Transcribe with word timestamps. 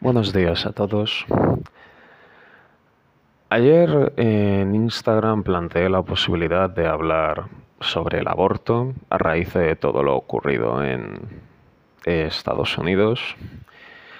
Buenos 0.00 0.32
días 0.32 0.64
a 0.64 0.70
todos. 0.70 1.26
Ayer 3.50 4.12
en 4.16 4.72
Instagram 4.76 5.42
planteé 5.42 5.88
la 5.88 6.02
posibilidad 6.02 6.70
de 6.70 6.86
hablar 6.86 7.46
sobre 7.80 8.20
el 8.20 8.28
aborto 8.28 8.94
a 9.10 9.18
raíz 9.18 9.52
de 9.54 9.74
todo 9.74 10.04
lo 10.04 10.14
ocurrido 10.14 10.84
en 10.84 11.18
Estados 12.04 12.78
Unidos. 12.78 13.20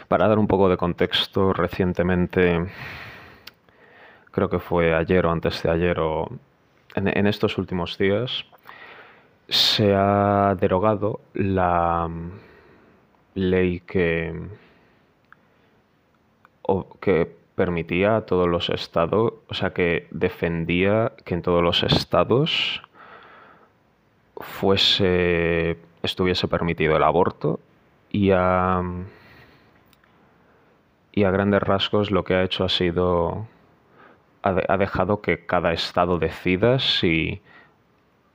Para 0.08 0.26
dar 0.26 0.40
un 0.40 0.48
poco 0.48 0.68
de 0.68 0.76
contexto, 0.76 1.52
recientemente, 1.52 2.66
creo 4.32 4.50
que 4.50 4.58
fue 4.58 4.96
ayer 4.96 5.26
o 5.26 5.30
antes 5.30 5.62
de 5.62 5.70
ayer 5.70 6.00
o 6.00 6.28
en, 6.96 7.06
en 7.06 7.28
estos 7.28 7.56
últimos 7.56 7.96
días, 7.98 8.44
se 9.48 9.94
ha 9.94 10.56
derogado 10.58 11.20
la 11.34 12.10
ley 13.34 13.78
que 13.78 14.34
que 17.00 17.36
permitía 17.54 18.16
a 18.16 18.20
todos 18.22 18.48
los 18.48 18.70
estados, 18.70 19.32
o 19.48 19.54
sea, 19.54 19.70
que 19.70 20.06
defendía 20.10 21.12
que 21.24 21.34
en 21.34 21.42
todos 21.42 21.62
los 21.62 21.82
estados 21.82 22.82
fuese, 24.36 25.78
estuviese 26.02 26.46
permitido 26.46 26.96
el 26.96 27.02
aborto 27.02 27.58
y 28.10 28.30
a, 28.30 28.82
grandes 31.14 31.62
rasgos 31.62 32.12
lo 32.12 32.22
que 32.22 32.34
ha 32.34 32.44
hecho 32.44 32.64
ha 32.64 32.68
sido, 32.68 33.48
ha, 34.42 34.56
ha 34.68 34.76
dejado 34.76 35.20
que 35.20 35.44
cada 35.44 35.72
estado 35.72 36.18
decida 36.18 36.78
si 36.78 37.42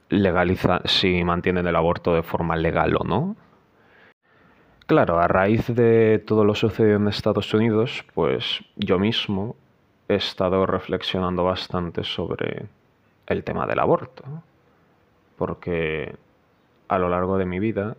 legaliza, 0.09 0.81
si 0.85 1.23
mantienen 1.23 1.65
el 1.65 1.75
aborto 1.75 2.13
de 2.13 2.23
forma 2.23 2.55
legal 2.57 2.95
o 2.97 3.03
no. 3.05 3.35
Claro, 4.85 5.19
a 5.19 5.27
raíz 5.27 5.67
de 5.67 6.19
todo 6.19 6.43
lo 6.43 6.55
sucedido 6.55 6.97
en 6.97 7.07
Estados 7.07 7.53
Unidos, 7.53 8.05
pues 8.13 8.61
yo 8.75 8.99
mismo 8.99 9.55
he 10.09 10.15
estado 10.15 10.65
reflexionando 10.65 11.43
bastante 11.45 12.03
sobre 12.03 12.67
el 13.27 13.43
tema 13.43 13.65
del 13.65 13.79
aborto, 13.79 14.23
porque 15.37 16.15
a 16.87 16.97
lo 16.99 17.09
largo 17.09 17.37
de 17.37 17.45
mi 17.45 17.59
vida 17.59 17.95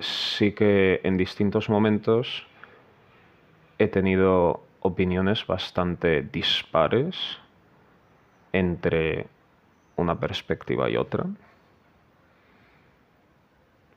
sí 0.00 0.52
que 0.52 1.00
en 1.04 1.16
distintos 1.16 1.68
momentos 1.68 2.46
he 3.78 3.88
tenido 3.88 4.62
opiniones 4.80 5.46
bastante 5.46 6.22
dispares 6.22 7.16
entre 8.52 9.26
una 9.96 10.18
perspectiva 10.18 10.88
y 10.90 10.96
otra, 10.96 11.26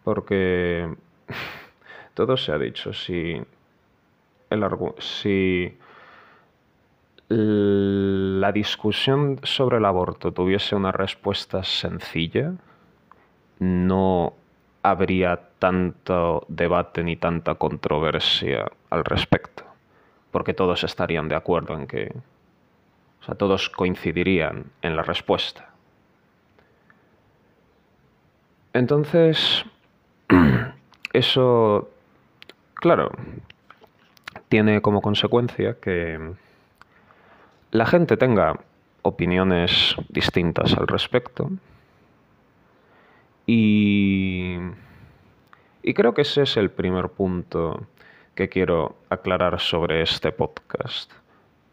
porque 0.04 0.90
todo 2.20 2.36
se 2.36 2.52
ha 2.52 2.58
dicho. 2.58 2.92
Si, 2.92 3.42
la 7.30 8.52
discusión 8.52 9.40
sobre 9.44 9.78
el 9.78 9.86
aborto 9.86 10.34
tuviese 10.34 10.76
una 10.76 10.92
respuesta 10.92 11.64
sencilla, 11.64 12.56
no 13.60 14.34
habría 14.84 15.40
tanto 15.60 16.44
debate 16.50 17.06
ni 17.06 17.16
tanta 17.16 17.56
controversia 17.56 18.70
al 18.90 19.06
respecto, 19.06 19.64
porque 20.32 20.54
todos 20.54 20.84
estarían 20.84 21.30
de 21.30 21.36
acuerdo 21.36 21.74
en 21.76 21.88
que, 21.88 22.12
o 23.22 23.24
sea, 23.24 23.36
todos 23.36 23.70
coincidirían 23.70 24.66
en 24.82 24.98
la 24.98 25.04
respuesta. 25.04 25.70
Entonces, 28.74 29.64
eso 31.14 31.90
Claro, 32.80 33.12
tiene 34.48 34.82
como 34.82 35.02
consecuencia 35.02 35.78
que 35.82 36.18
la 37.72 37.86
gente 37.86 38.16
tenga 38.16 38.58
opiniones 39.02 39.96
distintas 40.08 40.74
al 40.78 40.88
respecto. 40.88 41.50
Y, 43.46 44.60
creo 45.94 46.14
que 46.14 46.22
ese 46.22 46.44
es 46.44 46.56
el 46.56 46.72
primer 46.72 47.10
punto 47.10 47.86
que 48.34 48.48
quiero 48.48 48.96
aclarar 49.10 49.60
sobre 49.60 50.02
este 50.02 50.32
podcast. 50.32 51.12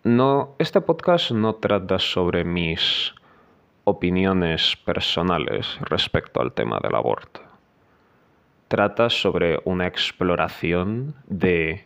No, 0.02 0.56
este 0.58 0.80
podcast 0.80 1.30
no 1.30 1.54
trata 1.54 2.00
sobre 2.00 2.42
mis 2.42 3.14
opiniones 3.84 4.74
personales 4.84 5.78
respecto 5.82 6.40
al 6.40 6.52
tema 6.52 6.80
del 6.82 6.96
aborto 6.96 7.46
trata 8.68 9.10
sobre 9.10 9.60
una 9.64 9.86
exploración 9.86 11.14
de 11.26 11.84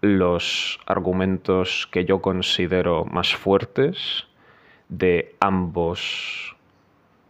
los 0.00 0.80
argumentos 0.86 1.86
que 1.90 2.04
yo 2.04 2.22
considero 2.22 3.04
más 3.04 3.34
fuertes 3.34 4.26
de 4.88 5.34
ambos 5.40 6.56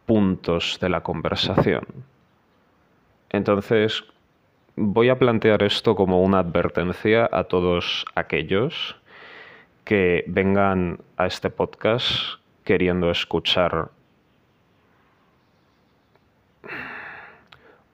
puntos 0.07 0.79
de 0.81 0.89
la 0.89 1.03
conversación. 1.03 1.85
Entonces, 3.29 4.05
voy 4.77 5.09
a 5.09 5.19
plantear 5.19 5.63
esto 5.63 5.95
como 5.95 6.23
una 6.23 6.39
advertencia 6.39 7.29
a 7.31 7.45
todos 7.45 8.05
aquellos 8.15 8.97
que 9.85 10.25
vengan 10.27 11.01
a 11.17 11.27
este 11.27 11.51
podcast 11.51 12.41
queriendo 12.65 13.11
escuchar 13.11 13.91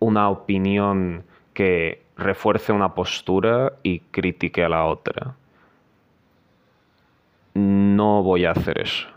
una 0.06 0.30
opinión 0.30 1.24
que 1.52 2.00
refuerce 2.16 2.72
una 2.72 2.94
postura 2.94 3.72
y 3.82 3.98
critique 3.98 4.62
a 4.62 4.68
la 4.68 4.84
otra. 4.84 5.34
No 7.54 8.22
voy 8.22 8.44
a 8.44 8.52
hacer 8.52 8.80
eso. 8.80 9.08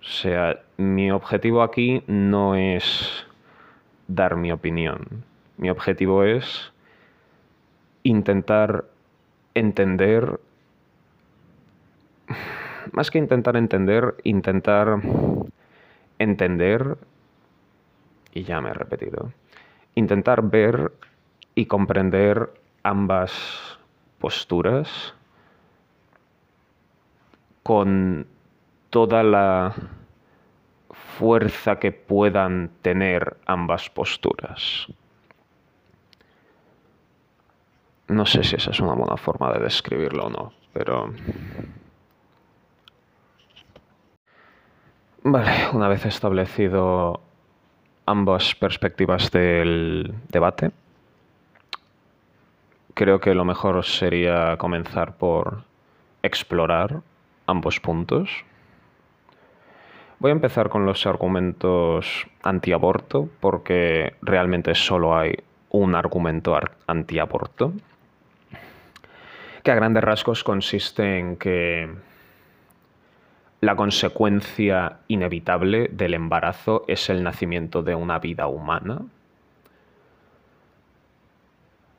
O 0.00 0.04
sea, 0.04 0.58
mi 0.76 1.12
objetivo 1.12 1.62
aquí 1.62 2.02
no 2.08 2.56
es 2.56 3.26
dar 4.08 4.34
mi 4.34 4.50
opinión. 4.50 5.22
Mi 5.56 5.70
objetivo 5.70 6.24
es 6.24 6.72
intentar 8.02 8.86
entender, 9.54 10.40
más 12.90 13.12
que 13.12 13.18
intentar 13.18 13.56
entender, 13.56 14.16
intentar 14.24 15.00
entender, 16.18 16.96
y 18.34 18.42
ya 18.42 18.60
me 18.60 18.70
he 18.70 18.74
repetido, 18.74 19.32
intentar 19.98 20.42
ver 20.42 20.92
y 21.54 21.66
comprender 21.66 22.52
ambas 22.82 23.78
posturas 24.18 25.14
con 27.62 28.26
toda 28.90 29.22
la 29.22 29.74
fuerza 31.18 31.78
que 31.78 31.92
puedan 31.92 32.70
tener 32.80 33.36
ambas 33.46 33.90
posturas. 33.90 34.86
No 38.06 38.24
sé 38.24 38.42
si 38.42 38.56
esa 38.56 38.70
es 38.70 38.80
una 38.80 38.94
buena 38.94 39.16
forma 39.16 39.52
de 39.52 39.60
describirlo 39.60 40.26
o 40.26 40.30
no, 40.30 40.52
pero... 40.72 41.12
Vale, 45.24 45.68
una 45.74 45.88
vez 45.88 46.06
establecido 46.06 47.20
ambas 48.08 48.54
perspectivas 48.54 49.30
del 49.30 50.14
debate. 50.28 50.70
Creo 52.94 53.20
que 53.20 53.34
lo 53.34 53.44
mejor 53.44 53.84
sería 53.84 54.56
comenzar 54.56 55.16
por 55.18 55.64
explorar 56.22 57.02
ambos 57.46 57.80
puntos. 57.80 58.30
Voy 60.20 60.30
a 60.30 60.32
empezar 60.32 60.70
con 60.70 60.86
los 60.86 61.06
argumentos 61.06 62.26
antiaborto 62.42 63.28
porque 63.40 64.14
realmente 64.22 64.74
solo 64.74 65.16
hay 65.16 65.34
un 65.70 65.94
argumento 65.94 66.58
antiaborto 66.86 67.74
que 69.62 69.70
a 69.70 69.74
grandes 69.74 70.02
rasgos 70.02 70.42
consiste 70.42 71.18
en 71.18 71.36
que 71.36 71.90
la 73.60 73.74
consecuencia 73.74 74.98
inevitable 75.08 75.88
del 75.88 76.14
embarazo 76.14 76.84
es 76.86 77.10
el 77.10 77.22
nacimiento 77.22 77.82
de 77.82 77.94
una 77.94 78.18
vida 78.18 78.46
humana. 78.46 79.02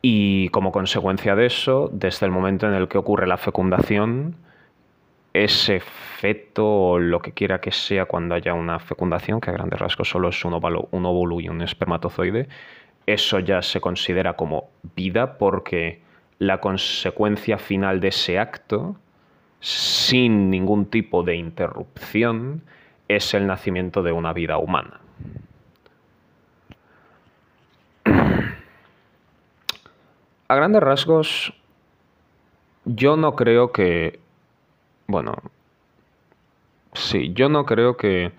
Y 0.01 0.47
como 0.50 0.71
consecuencia 0.71 1.35
de 1.35 1.47
eso, 1.47 1.89
desde 1.91 2.25
el 2.25 2.31
momento 2.31 2.67
en 2.67 2.73
el 2.73 2.88
que 2.88 2.97
ocurre 2.97 3.27
la 3.27 3.38
fecundación, 3.38 4.35
ese 5.33 5.81
feto 5.81 6.65
o 6.65 7.00
lo 7.00 7.21
que 7.21 7.33
quiera 7.33 7.59
que 7.59 7.71
sea 7.71 8.05
cuando 8.05 8.35
haya 8.35 8.53
una 8.53 8.79
fecundación, 8.79 9.41
que 9.41 9.50
a 9.50 9.53
grandes 9.53 9.79
rasgos 9.79 10.09
solo 10.09 10.29
es 10.29 10.45
un 10.45 10.53
óvulo 10.53 11.41
y 11.41 11.50
un 11.50 11.62
espermatozoide, 11.62 12.47
eso 13.05 13.39
ya 13.39 13.62
se 13.62 13.81
considera 13.81 14.33
como 14.33 14.69
vida 14.95 15.38
porque 15.38 16.01
la 16.38 16.59
consecuencia 16.62 17.57
final 17.57 18.00
de 18.00 18.07
ese 18.07 18.39
acto 18.39 18.95
sin 19.59 20.50
ningún 20.50 20.85
tipo 20.85 21.23
de 21.23 21.35
interrupción 21.35 22.63
es 23.07 23.33
el 23.33 23.47
nacimiento 23.47 24.03
de 24.03 24.11
una 24.11 24.33
vida 24.33 24.57
humana. 24.57 25.00
A 30.47 30.56
grandes 30.56 30.81
rasgos, 30.81 31.53
yo 32.85 33.17
no 33.17 33.35
creo 33.35 33.71
que, 33.71 34.19
bueno, 35.06 35.35
sí, 36.94 37.33
yo 37.33 37.50
no 37.50 37.65
creo 37.65 37.97
que 37.97 38.31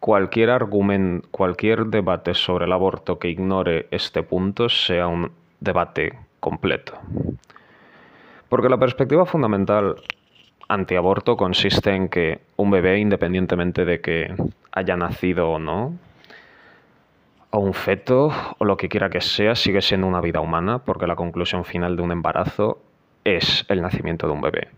cualquier 0.00 0.50
argumento, 0.50 1.28
cualquier 1.30 1.86
debate 1.86 2.32
sobre 2.34 2.64
el 2.64 2.72
aborto 2.72 3.18
que 3.18 3.28
ignore 3.28 3.86
este 3.90 4.22
punto 4.22 4.68
sea 4.68 5.08
un 5.08 5.30
debate 5.60 6.18
completo. 6.40 6.94
Porque 8.48 8.68
la 8.70 8.78
perspectiva 8.78 9.26
fundamental 9.26 9.96
antiaborto 10.68 11.36
consiste 11.36 11.94
en 11.94 12.08
que 12.08 12.40
un 12.56 12.70
bebé, 12.70 12.98
independientemente 12.98 13.84
de 13.84 14.00
que 14.00 14.34
haya 14.72 14.96
nacido 14.96 15.50
o 15.50 15.58
no, 15.58 15.94
o 17.50 17.58
un 17.58 17.72
feto, 17.72 18.30
o 18.58 18.64
lo 18.64 18.76
que 18.76 18.88
quiera 18.88 19.08
que 19.08 19.22
sea, 19.22 19.54
sigue 19.54 19.80
siendo 19.80 20.06
una 20.06 20.20
vida 20.20 20.40
humana, 20.40 20.80
porque 20.80 21.06
la 21.06 21.16
conclusión 21.16 21.64
final 21.64 21.96
de 21.96 22.02
un 22.02 22.12
embarazo 22.12 22.78
es 23.24 23.64
el 23.68 23.80
nacimiento 23.80 24.26
de 24.26 24.32
un 24.34 24.42
bebé, 24.42 24.68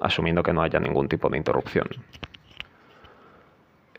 asumiendo 0.00 0.42
que 0.42 0.52
no 0.52 0.62
haya 0.62 0.78
ningún 0.78 1.08
tipo 1.08 1.28
de 1.28 1.38
interrupción. 1.38 1.88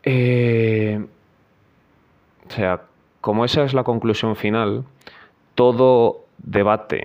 Eh, 0.02 1.04
o 2.46 2.50
sea, 2.50 2.82
como 3.20 3.44
esa 3.44 3.64
es 3.64 3.74
la 3.74 3.84
conclusión 3.84 4.36
final, 4.36 4.84
todo 5.54 6.24
debate 6.38 7.04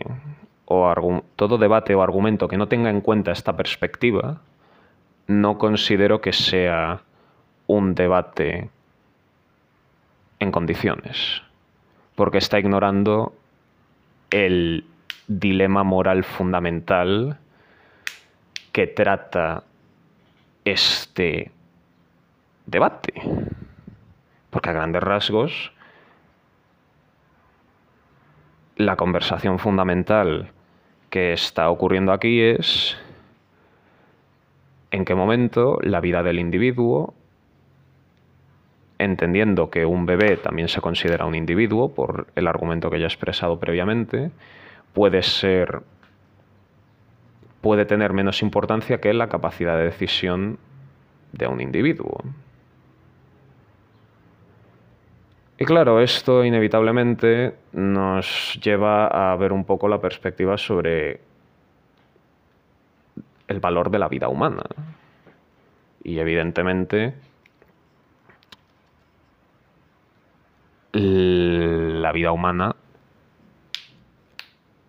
o 0.70 1.24
todo 1.36 1.58
debate 1.58 1.96
o 1.96 2.06
argumento 2.06 2.48
que 2.48 2.58
no 2.58 2.70
tenga 2.70 2.92
en 2.94 3.02
cuenta 3.02 3.32
esta 3.32 3.58
perspectiva, 3.58 4.42
no 5.26 5.58
considero 5.58 6.22
que 6.22 6.32
sea 6.32 7.02
un 7.66 7.96
debate 7.96 8.70
en 10.40 10.52
condiciones, 10.52 11.42
porque 12.16 12.38
está 12.38 12.60
ignorando 12.60 13.34
el 14.30 14.86
dilema 15.28 15.84
moral 15.84 16.24
fundamental 16.24 17.40
que 18.72 18.86
trata 18.86 19.64
este 20.66 21.52
debate. 22.68 23.14
Porque 24.52 24.70
a 24.70 24.74
grandes 24.74 25.02
rasgos, 25.02 25.72
la 28.76 28.96
conversación 28.96 29.58
fundamental 29.58 30.52
que 31.10 31.34
está 31.34 31.70
ocurriendo 31.70 32.12
aquí 32.12 32.42
es 32.42 32.98
en 34.92 35.06
qué 35.06 35.16
momento 35.16 35.80
la 35.82 36.02
vida 36.02 36.24
del 36.24 36.40
individuo 36.40 37.14
entendiendo 39.00 39.70
que 39.70 39.86
un 39.86 40.06
bebé 40.06 40.38
también 40.38 40.68
se 40.68 40.82
considera 40.82 41.26
un 41.26 41.34
individuo, 41.34 41.96
por 41.96 42.28
el 42.36 42.48
argumento 42.48 42.92
que 42.92 43.00
ya 43.00 43.06
he 43.06 43.08
expresado 43.08 43.58
previamente, 43.60 44.30
puede 44.94 45.24
ser. 45.24 45.82
puede 47.62 47.86
tener 47.86 48.14
menos 48.14 48.42
importancia 48.42 49.02
que 49.02 49.14
la 49.14 49.28
capacidad 49.28 49.78
de 49.78 49.86
decisión 49.86 50.60
de 51.34 51.48
un 51.48 51.62
individuo. 51.62 52.22
Y 55.62 55.66
claro, 55.66 56.00
esto 56.00 56.46
inevitablemente 56.46 57.54
nos 57.74 58.58
lleva 58.64 59.08
a 59.08 59.36
ver 59.36 59.52
un 59.52 59.66
poco 59.66 59.90
la 59.90 60.00
perspectiva 60.00 60.58
sobre 60.58 61.20
el 63.50 63.60
valor 63.60 63.92
de 63.92 64.00
la 64.00 64.08
vida 64.08 64.30
humana. 64.30 64.64
Y 66.02 66.20
evidentemente 66.20 67.14
la 70.94 72.14
vida 72.14 72.32
humana, 72.32 72.78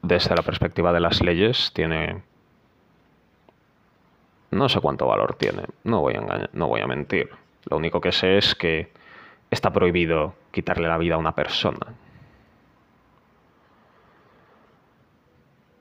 desde 0.02 0.36
la 0.36 0.42
perspectiva 0.42 0.92
de 0.92 1.00
las 1.00 1.20
leyes, 1.20 1.72
tiene... 1.74 2.22
No 4.52 4.68
sé 4.68 4.80
cuánto 4.80 5.08
valor 5.08 5.34
tiene, 5.34 5.64
no 5.82 6.00
voy 6.00 6.14
a, 6.14 6.18
engañar, 6.18 6.50
no 6.52 6.68
voy 6.68 6.80
a 6.80 6.86
mentir. 6.86 7.28
Lo 7.68 7.76
único 7.76 8.00
que 8.00 8.12
sé 8.12 8.38
es 8.38 8.54
que 8.54 8.92
está 9.50 9.72
prohibido 9.72 10.34
quitarle 10.50 10.88
la 10.88 10.98
vida 10.98 11.14
a 11.14 11.18
una 11.18 11.34
persona. 11.34 11.86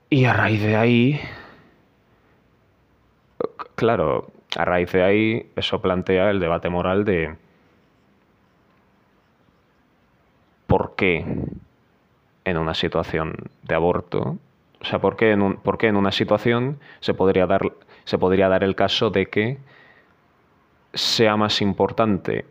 Y 0.10 0.25
a 0.25 0.33
raíz 0.33 0.62
de 0.62 0.75
ahí, 0.75 1.21
claro, 3.75 4.31
a 4.57 4.66
raíz 4.66 4.92
de 4.92 5.04
ahí 5.04 5.51
eso 5.56 5.81
plantea 5.81 6.31
el 6.31 6.39
debate 6.39 6.69
moral 6.69 7.06
de 7.06 7.36
por 10.66 10.95
qué 10.95 11.25
en 12.45 12.57
una 12.57 12.74
situación 12.74 13.36
de 13.63 13.75
aborto, 13.75 14.38
o 14.81 14.86
sea, 14.86 15.00
por 15.00 15.16
qué 15.16 15.31
en, 15.31 15.60
en 15.63 15.95
una 15.95 16.12
situación 16.12 16.80
se 17.01 17.13
podría, 17.13 17.45
dar, 17.45 17.62
se 18.06 18.18
podría 18.18 18.50
dar 18.50 18.63
el 18.63 18.75
caso 18.75 19.12
de 19.12 19.27
que 19.27 19.60
sea 20.94 21.38
más 21.38 21.62
importante 21.62 22.45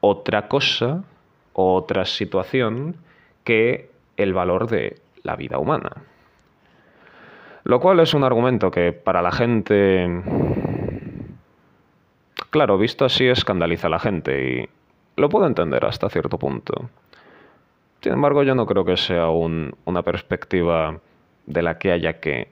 otra 0.00 0.48
cosa 0.48 1.04
otra 1.52 2.04
situación 2.04 2.96
que 3.44 3.90
el 4.16 4.32
valor 4.32 4.68
de 4.68 5.00
la 5.22 5.36
vida 5.36 5.58
humana. 5.58 5.90
Lo 7.64 7.80
cual 7.80 8.00
es 8.00 8.14
un 8.14 8.24
argumento 8.24 8.70
que 8.70 8.92
para 8.92 9.22
la 9.22 9.32
gente, 9.32 10.22
claro, 12.50 12.78
visto 12.78 13.04
así 13.04 13.26
escandaliza 13.26 13.88
a 13.88 13.90
la 13.90 13.98
gente 13.98 14.50
y 14.50 14.68
lo 15.16 15.28
puedo 15.28 15.46
entender 15.46 15.84
hasta 15.84 16.08
cierto 16.08 16.38
punto. 16.38 16.88
Sin 18.00 18.14
embargo, 18.14 18.42
yo 18.42 18.54
no 18.54 18.64
creo 18.64 18.84
que 18.84 18.96
sea 18.96 19.28
una 19.28 20.02
perspectiva 20.02 20.98
de 21.46 21.62
la 21.62 21.78
que 21.78 21.92
haya 21.92 22.18
que 22.18 22.48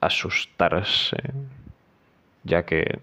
asustarse, 0.00 1.16
ya 2.44 2.64
que 2.64 3.00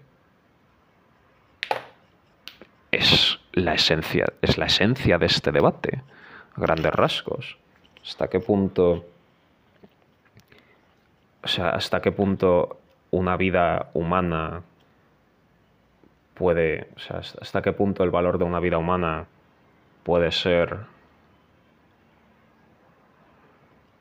es 2.90 3.38
la 3.54 3.74
esencia, 3.74 4.26
es 4.42 4.58
la 4.58 4.66
esencia 4.66 5.18
de 5.18 5.26
este 5.26 5.52
debate, 5.52 6.02
grandes 6.56 6.92
rasgos. 6.92 7.56
¿Hasta 8.02 8.28
qué 8.28 8.40
punto, 8.40 9.04
o 11.42 11.48
sea, 11.48 11.70
hasta 11.70 12.02
qué 12.02 12.12
punto 12.12 12.80
una 13.10 13.36
vida 13.36 13.90
humana 13.94 14.62
puede, 16.34 16.88
o 16.96 16.98
sea, 16.98 17.18
hasta 17.18 17.62
qué 17.62 17.72
punto 17.72 18.02
el 18.02 18.10
valor 18.10 18.38
de 18.38 18.44
una 18.44 18.60
vida 18.60 18.76
humana 18.76 19.26
puede 20.02 20.32
ser 20.32 20.80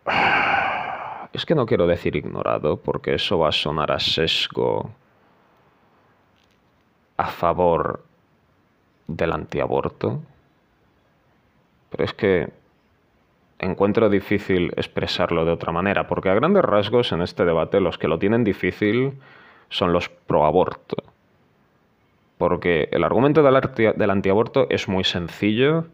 Es 1.34 1.46
que 1.46 1.56
no 1.56 1.66
quiero 1.66 1.88
decir 1.88 2.16
ignorado, 2.16 2.78
porque 2.78 3.16
eso 3.16 3.40
va 3.40 3.50
a 3.50 3.52
sonar 3.52 3.92
a 3.92 4.00
sesgo 4.00 4.92
a 7.18 7.28
favor 7.28 8.04
del 9.08 9.34
antiaborto. 9.34 10.22
Pero 11.90 12.04
es 12.04 12.14
que 12.14 12.50
encuentro 13.60 14.10
difícil 14.10 14.74
expresarlo 14.76 15.46
de 15.46 15.52
otra 15.52 15.72
manera, 15.72 16.08
porque 16.08 16.30
a 16.30 16.34
grandes 16.34 16.64
rasgos 16.64 17.12
en 17.12 17.22
este 17.22 17.46
debate 17.46 17.80
los 17.80 17.98
que 17.98 18.08
lo 18.08 18.20
tienen 18.20 18.44
difícil 18.44 19.14
son 19.70 19.94
los 19.94 20.10
proaborto. 20.10 20.98
Porque 22.38 22.90
el 22.92 23.04
argumento 23.04 23.42
del 23.44 24.10
antiaborto 24.10 24.68
es 24.70 24.88
muy 24.88 25.04
sencillo 25.04 25.86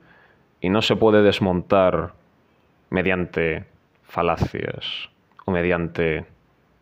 y 0.61 0.69
no 0.69 0.81
se 0.81 0.95
puede 0.95 1.21
desmontar 1.21 2.13
mediante 2.89 3.65
falacias 4.03 5.09
o 5.45 5.51
mediante 5.51 6.25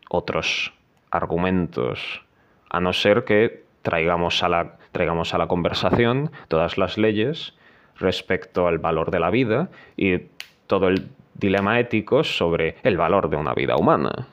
otros 0.08 0.72
argumentos, 1.10 2.22
a 2.70 2.80
no 2.80 2.92
ser 2.92 3.24
que 3.24 3.64
traigamos 3.88 4.42
a 4.42 4.50
la, 4.50 4.76
traigamos 4.92 5.32
a 5.32 5.38
la 5.38 5.46
conversación 5.46 6.30
todas 6.48 6.76
las 6.76 6.98
leyes 6.98 7.54
respecto 7.96 8.68
al 8.68 8.76
valor 8.76 9.10
de 9.10 9.18
la 9.18 9.30
vida 9.30 9.70
y 9.96 10.18
todo 10.66 10.88
el 10.88 11.08
dilema 11.32 11.80
ético 11.80 12.22
sobre 12.22 12.76
el 12.82 12.98
valor 12.98 13.30
de 13.30 13.38
una 13.38 13.54
vida 13.54 13.76
humana. 13.76 14.28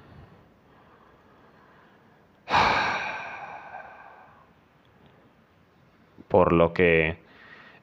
Por 6.28 6.52
lo 6.52 6.74
que 6.74 7.18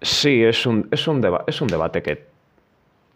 sí, 0.02 0.44
es 0.44 0.66
un, 0.66 0.88
es 0.90 1.08
un, 1.08 1.26
es 1.46 1.62
un 1.62 1.68
debate 1.68 2.02
que 2.02 2.26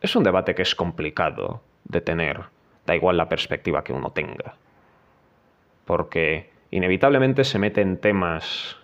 es 0.01 0.17
un 0.17 0.25
debate 0.25 0.55
que 0.55 0.63
es 0.63 0.75
complicado 0.75 1.61
de 1.85 2.01
tener, 2.01 2.41
da 2.87 2.97
igual 2.97 3.19
la 3.19 3.29
perspectiva 3.29 3.85
que 3.85 3.93
uno 3.93 4.13
tenga. 4.13 4.55
Porque 5.85 6.56
inevitablemente 6.71 7.45
se 7.45 7.59
mete 7.59 7.81
en 7.81 7.99
temas 7.99 8.77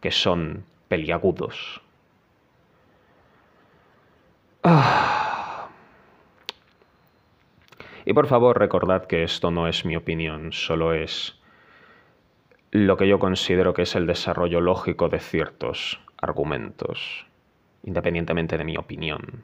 que 0.00 0.10
son 0.10 0.64
peliagudos. 0.88 1.82
Ah. 4.62 5.68
Y 8.04 8.12
por 8.12 8.26
favor 8.26 8.58
recordad 8.58 9.06
que 9.06 9.24
esto 9.24 9.50
no 9.50 9.66
es 9.66 9.84
mi 9.84 9.96
opinión, 9.96 10.52
solo 10.52 10.92
es 10.94 11.40
lo 12.70 12.96
que 12.96 13.08
yo 13.08 13.18
considero 13.18 13.74
que 13.74 13.82
es 13.82 13.94
el 13.96 14.06
desarrollo 14.06 14.60
lógico 14.60 15.08
de 15.08 15.18
ciertos 15.18 16.00
argumentos, 16.20 17.26
independientemente 17.82 18.58
de 18.58 18.64
mi 18.64 18.76
opinión. 18.76 19.42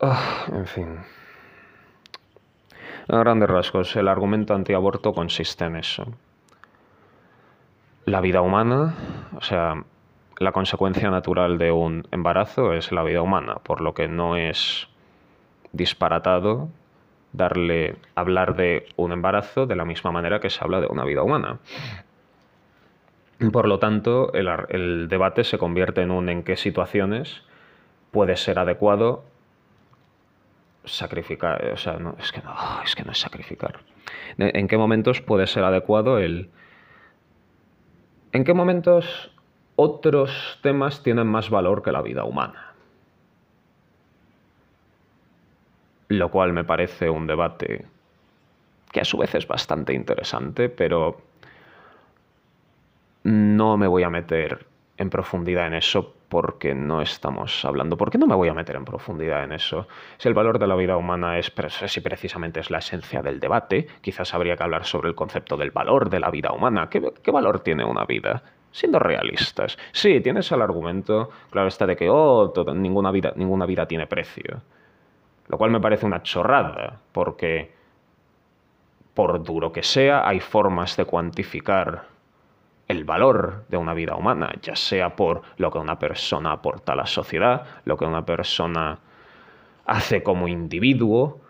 Ah, 0.00 0.46
en 0.52 0.66
fin. 0.66 0.98
A 3.08 3.16
grandes 3.20 3.48
rasgos, 3.48 3.96
el 3.96 4.06
argumento 4.06 4.54
antiaborto 4.54 5.14
consiste 5.14 5.64
en 5.64 5.76
eso. 5.76 6.04
La 8.04 8.20
vida 8.20 8.42
humana, 8.42 8.94
o 9.34 9.40
sea, 9.40 9.82
la 10.38 10.52
consecuencia 10.52 11.10
natural 11.10 11.56
de 11.56 11.72
un 11.72 12.06
embarazo 12.10 12.74
es 12.74 12.92
la 12.92 13.02
vida 13.02 13.22
humana, 13.22 13.56
por 13.62 13.80
lo 13.80 13.94
que 13.94 14.08
no 14.08 14.36
es 14.36 14.88
disparatado 15.72 16.68
darle 17.32 17.96
hablar 18.14 18.56
de 18.56 18.86
un 18.96 19.12
embarazo 19.12 19.66
de 19.66 19.76
la 19.76 19.86
misma 19.86 20.12
manera 20.12 20.40
que 20.40 20.50
se 20.50 20.62
habla 20.62 20.80
de 20.80 20.86
una 20.88 21.04
vida 21.04 21.22
humana. 21.22 21.60
Por 23.52 23.68
lo 23.68 23.78
tanto, 23.78 24.34
el, 24.34 24.48
el 24.68 25.08
debate 25.08 25.44
se 25.44 25.56
convierte 25.56 26.02
en 26.02 26.10
un 26.10 26.28
en 26.28 26.42
qué 26.42 26.56
situaciones 26.56 27.42
puede 28.10 28.36
ser 28.36 28.58
adecuado 28.58 29.24
sacrificar, 30.84 31.64
o 31.72 31.76
sea, 31.76 31.94
no, 31.94 32.16
es 32.18 32.32
que 32.32 32.40
no, 32.42 32.54
es 32.84 32.94
que 32.94 33.04
no 33.04 33.12
es 33.12 33.18
sacrificar. 33.18 33.80
¿En 34.38 34.68
qué 34.68 34.76
momentos 34.76 35.20
puede 35.20 35.46
ser 35.46 35.64
adecuado 35.64 36.18
el... 36.18 36.50
¿En 38.32 38.44
qué 38.44 38.54
momentos 38.54 39.32
otros 39.76 40.58
temas 40.62 41.02
tienen 41.02 41.26
más 41.26 41.50
valor 41.50 41.82
que 41.82 41.92
la 41.92 42.02
vida 42.02 42.24
humana? 42.24 42.74
Lo 46.08 46.30
cual 46.30 46.52
me 46.52 46.64
parece 46.64 47.10
un 47.10 47.26
debate 47.26 47.86
que 48.90 49.00
a 49.00 49.04
su 49.04 49.18
vez 49.18 49.34
es 49.34 49.46
bastante 49.46 49.92
interesante, 49.92 50.68
pero 50.68 51.20
no 53.24 53.76
me 53.76 53.86
voy 53.86 54.02
a 54.02 54.10
meter 54.10 54.66
en 54.96 55.10
profundidad 55.10 55.66
en 55.66 55.74
eso 55.74 56.14
porque 56.28 56.74
no 56.74 57.00
estamos 57.00 57.64
hablando. 57.64 57.96
¿Por 57.96 58.10
qué 58.10 58.18
no 58.18 58.26
me 58.26 58.34
voy 58.34 58.48
a 58.48 58.54
meter 58.54 58.76
en 58.76 58.84
profundidad 58.84 59.44
en 59.44 59.52
eso? 59.52 59.88
Si 60.18 60.28
el 60.28 60.34
valor 60.34 60.58
de 60.58 60.66
la 60.66 60.76
vida 60.76 60.96
humana 60.96 61.38
es, 61.38 61.50
precisamente 61.50 62.60
es 62.60 62.70
la 62.70 62.78
esencia 62.78 63.22
del 63.22 63.40
debate, 63.40 63.86
quizás 64.00 64.34
habría 64.34 64.56
que 64.56 64.62
hablar 64.62 64.84
sobre 64.84 65.08
el 65.08 65.14
concepto 65.14 65.56
del 65.56 65.70
valor 65.70 66.10
de 66.10 66.20
la 66.20 66.30
vida 66.30 66.52
humana. 66.52 66.88
¿Qué, 66.90 67.30
valor 67.30 67.60
tiene 67.60 67.84
una 67.84 68.04
vida? 68.04 68.42
Siendo 68.70 68.98
realistas. 68.98 69.78
Sí, 69.92 70.20
tienes 70.20 70.52
el 70.52 70.60
argumento, 70.60 71.30
claro 71.50 71.68
está, 71.68 71.86
de 71.86 71.96
que 71.96 72.10
oh, 72.10 72.52
ninguna, 72.74 73.10
vida, 73.10 73.32
ninguna 73.34 73.64
vida 73.64 73.86
tiene 73.86 74.06
precio. 74.06 74.60
Lo 75.48 75.56
cual 75.56 75.70
me 75.70 75.80
parece 75.80 76.04
una 76.04 76.22
chorrada, 76.22 77.00
porque 77.12 77.72
por 79.14 79.42
duro 79.42 79.72
que 79.72 79.82
sea, 79.82 80.28
hay 80.28 80.40
formas 80.40 80.96
de 80.96 81.06
cuantificar 81.06 82.17
el 82.88 83.04
valor 83.04 83.64
de 83.68 83.76
una 83.76 83.94
vida 83.94 84.16
humana, 84.16 84.50
ya 84.62 84.74
sea 84.74 85.14
por 85.14 85.42
lo 85.58 85.70
que 85.70 85.78
una 85.78 85.98
persona 85.98 86.52
aporta 86.52 86.94
a 86.94 86.96
la 86.96 87.06
sociedad, 87.06 87.64
lo 87.84 87.96
que 87.96 88.06
una 88.06 88.24
persona 88.24 88.98
hace 89.84 90.22
como 90.22 90.48
individuo, 90.48 91.40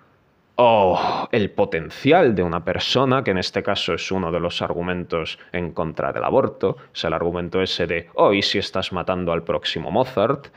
o 0.60 1.28
el 1.30 1.52
potencial 1.52 2.34
de 2.34 2.42
una 2.42 2.64
persona, 2.64 3.22
que 3.22 3.30
en 3.30 3.38
este 3.38 3.62
caso 3.62 3.94
es 3.94 4.10
uno 4.10 4.32
de 4.32 4.40
los 4.40 4.60
argumentos 4.60 5.38
en 5.52 5.70
contra 5.70 6.12
del 6.12 6.24
aborto, 6.24 6.76
es 6.92 7.04
el 7.04 7.12
argumento 7.12 7.62
ese 7.62 7.86
de, 7.86 8.08
oh, 8.14 8.32
¿y 8.32 8.42
si 8.42 8.58
estás 8.58 8.92
matando 8.92 9.32
al 9.32 9.44
próximo 9.44 9.92
Mozart? 9.92 10.48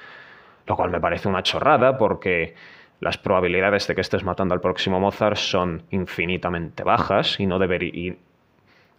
Lo 0.65 0.75
cual 0.75 0.89
me 0.89 0.99
parece 0.99 1.27
una 1.27 1.43
chorrada 1.43 1.99
porque 1.99 2.55
las 2.99 3.19
probabilidades 3.19 3.85
de 3.87 3.93
que 3.93 4.01
estés 4.01 4.23
matando 4.23 4.55
al 4.55 4.61
próximo 4.61 4.99
Mozart 4.99 5.37
son 5.37 5.83
infinitamente 5.91 6.83
bajas 6.83 7.39
y 7.39 7.45
no 7.45 7.59
debería... 7.59 8.15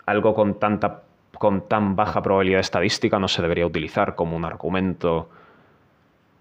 algo 0.06 0.34
con 0.34 0.60
tanta 0.60 1.02
con 1.38 1.68
tan 1.68 1.96
baja 1.96 2.22
probabilidad 2.22 2.60
estadística 2.60 3.18
no 3.18 3.28
se 3.28 3.42
debería 3.42 3.66
utilizar 3.66 4.14
como 4.14 4.36
un 4.36 4.44
argumento 4.44 5.30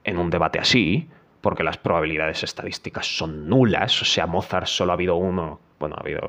en 0.04 0.18
un 0.18 0.30
debate 0.30 0.60
así, 0.60 1.10
porque 1.42 1.64
las 1.64 1.78
probabilidades 1.78 2.44
estadísticas 2.44 3.06
son 3.18 3.48
nulas, 3.50 4.02
o 4.02 4.06
sea, 4.06 4.28
Mozart 4.28 4.68
solo 4.68 4.92
ha 4.92 4.96
habido 4.96 5.16
uno, 5.16 5.60
bueno, 5.80 5.96
ha 5.98 6.02
habido, 6.02 6.22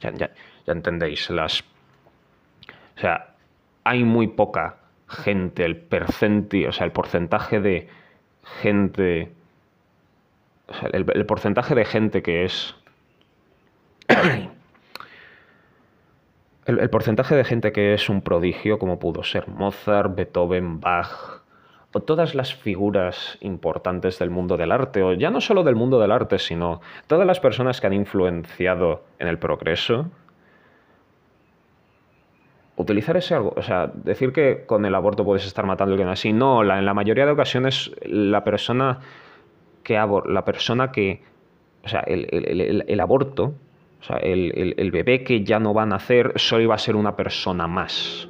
ya, 0.00 0.30
entendéis, 0.66 1.30
las... 1.30 1.60
O 2.96 3.00
sea, 3.00 3.34
hay 3.84 4.04
muy 4.04 4.28
poca 4.28 4.76
gente, 5.08 5.64
el 5.64 5.76
percenti, 5.76 6.66
o 6.66 6.72
sea, 6.72 6.84
el 6.84 6.92
porcentaje 6.92 7.60
de 7.60 7.88
gente, 8.60 9.32
o 10.68 10.74
sea, 10.74 10.88
el 10.92 11.26
porcentaje 11.26 11.74
de 11.74 11.84
gente 11.84 12.22
que 12.22 12.44
es 12.44 12.76
el, 16.78 16.90
porcentaje 16.90 17.34
de 17.34 17.44
gente 17.44 17.72
que 17.72 17.94
es 17.94 18.08
un 18.08 18.22
prodigio, 18.22 18.78
como 18.78 18.98
pudo 18.98 19.22
ser 19.22 19.48
Mozart, 19.48 20.14
Beethoven, 20.14 20.80
Bach, 20.80 21.42
o 21.92 22.00
todas 22.00 22.34
las 22.34 22.54
figuras 22.54 23.36
importantes 23.40 24.18
del 24.18 24.30
mundo 24.30 24.56
del 24.56 24.70
arte, 24.70 25.02
o 25.02 25.12
ya 25.12 25.30
no 25.30 25.40
solo 25.40 25.64
del 25.64 25.74
mundo 25.74 26.00
del 26.00 26.12
arte, 26.12 26.38
sino 26.38 26.80
todas 27.06 27.26
las 27.26 27.40
personas 27.40 27.80
que 27.80 27.88
han 27.88 27.92
influenciado 27.92 29.04
en 29.18 29.26
el 29.26 29.38
progreso, 29.38 30.06
utilizar 32.76 33.16
ese 33.16 33.34
algo, 33.34 33.52
o 33.56 33.62
sea, 33.62 33.90
decir 33.92 34.32
que 34.32 34.64
con 34.66 34.84
el 34.84 34.94
aborto 34.94 35.24
puedes 35.24 35.46
estar 35.46 35.66
matando 35.66 35.92
a 35.92 35.94
alguien 35.94 36.08
así, 36.08 36.32
no, 36.32 36.62
en 36.62 36.86
la 36.86 36.94
mayoría 36.94 37.26
de 37.26 37.32
ocasiones 37.32 37.90
la 38.02 38.44
persona 38.44 39.00
que, 39.82 39.94
la 40.26 40.44
persona 40.44 40.92
que, 40.92 41.22
o 41.84 41.88
sea, 41.88 42.00
el 42.06 43.00
aborto 43.00 43.54
o 44.00 44.02
sea, 44.02 44.16
el, 44.16 44.90
bebé 44.90 45.22
que 45.22 45.44
ya 45.44 45.58
no 45.58 45.74
va 45.74 45.82
a 45.82 45.86
nacer 45.86 46.32
solo 46.36 46.62
iba 46.62 46.74
a 46.74 46.78
ser 46.78 46.96
una 46.96 47.16
persona 47.16 47.66
más. 47.66 48.28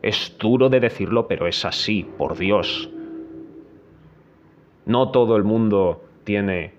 Es 0.00 0.36
duro 0.38 0.68
de 0.68 0.80
decirlo, 0.80 1.26
pero 1.26 1.46
es 1.46 1.64
así, 1.64 2.04
por 2.18 2.36
Dios. 2.36 2.88
No 4.86 5.10
todo 5.10 5.36
el 5.36 5.44
mundo 5.44 6.04
tiene 6.24 6.74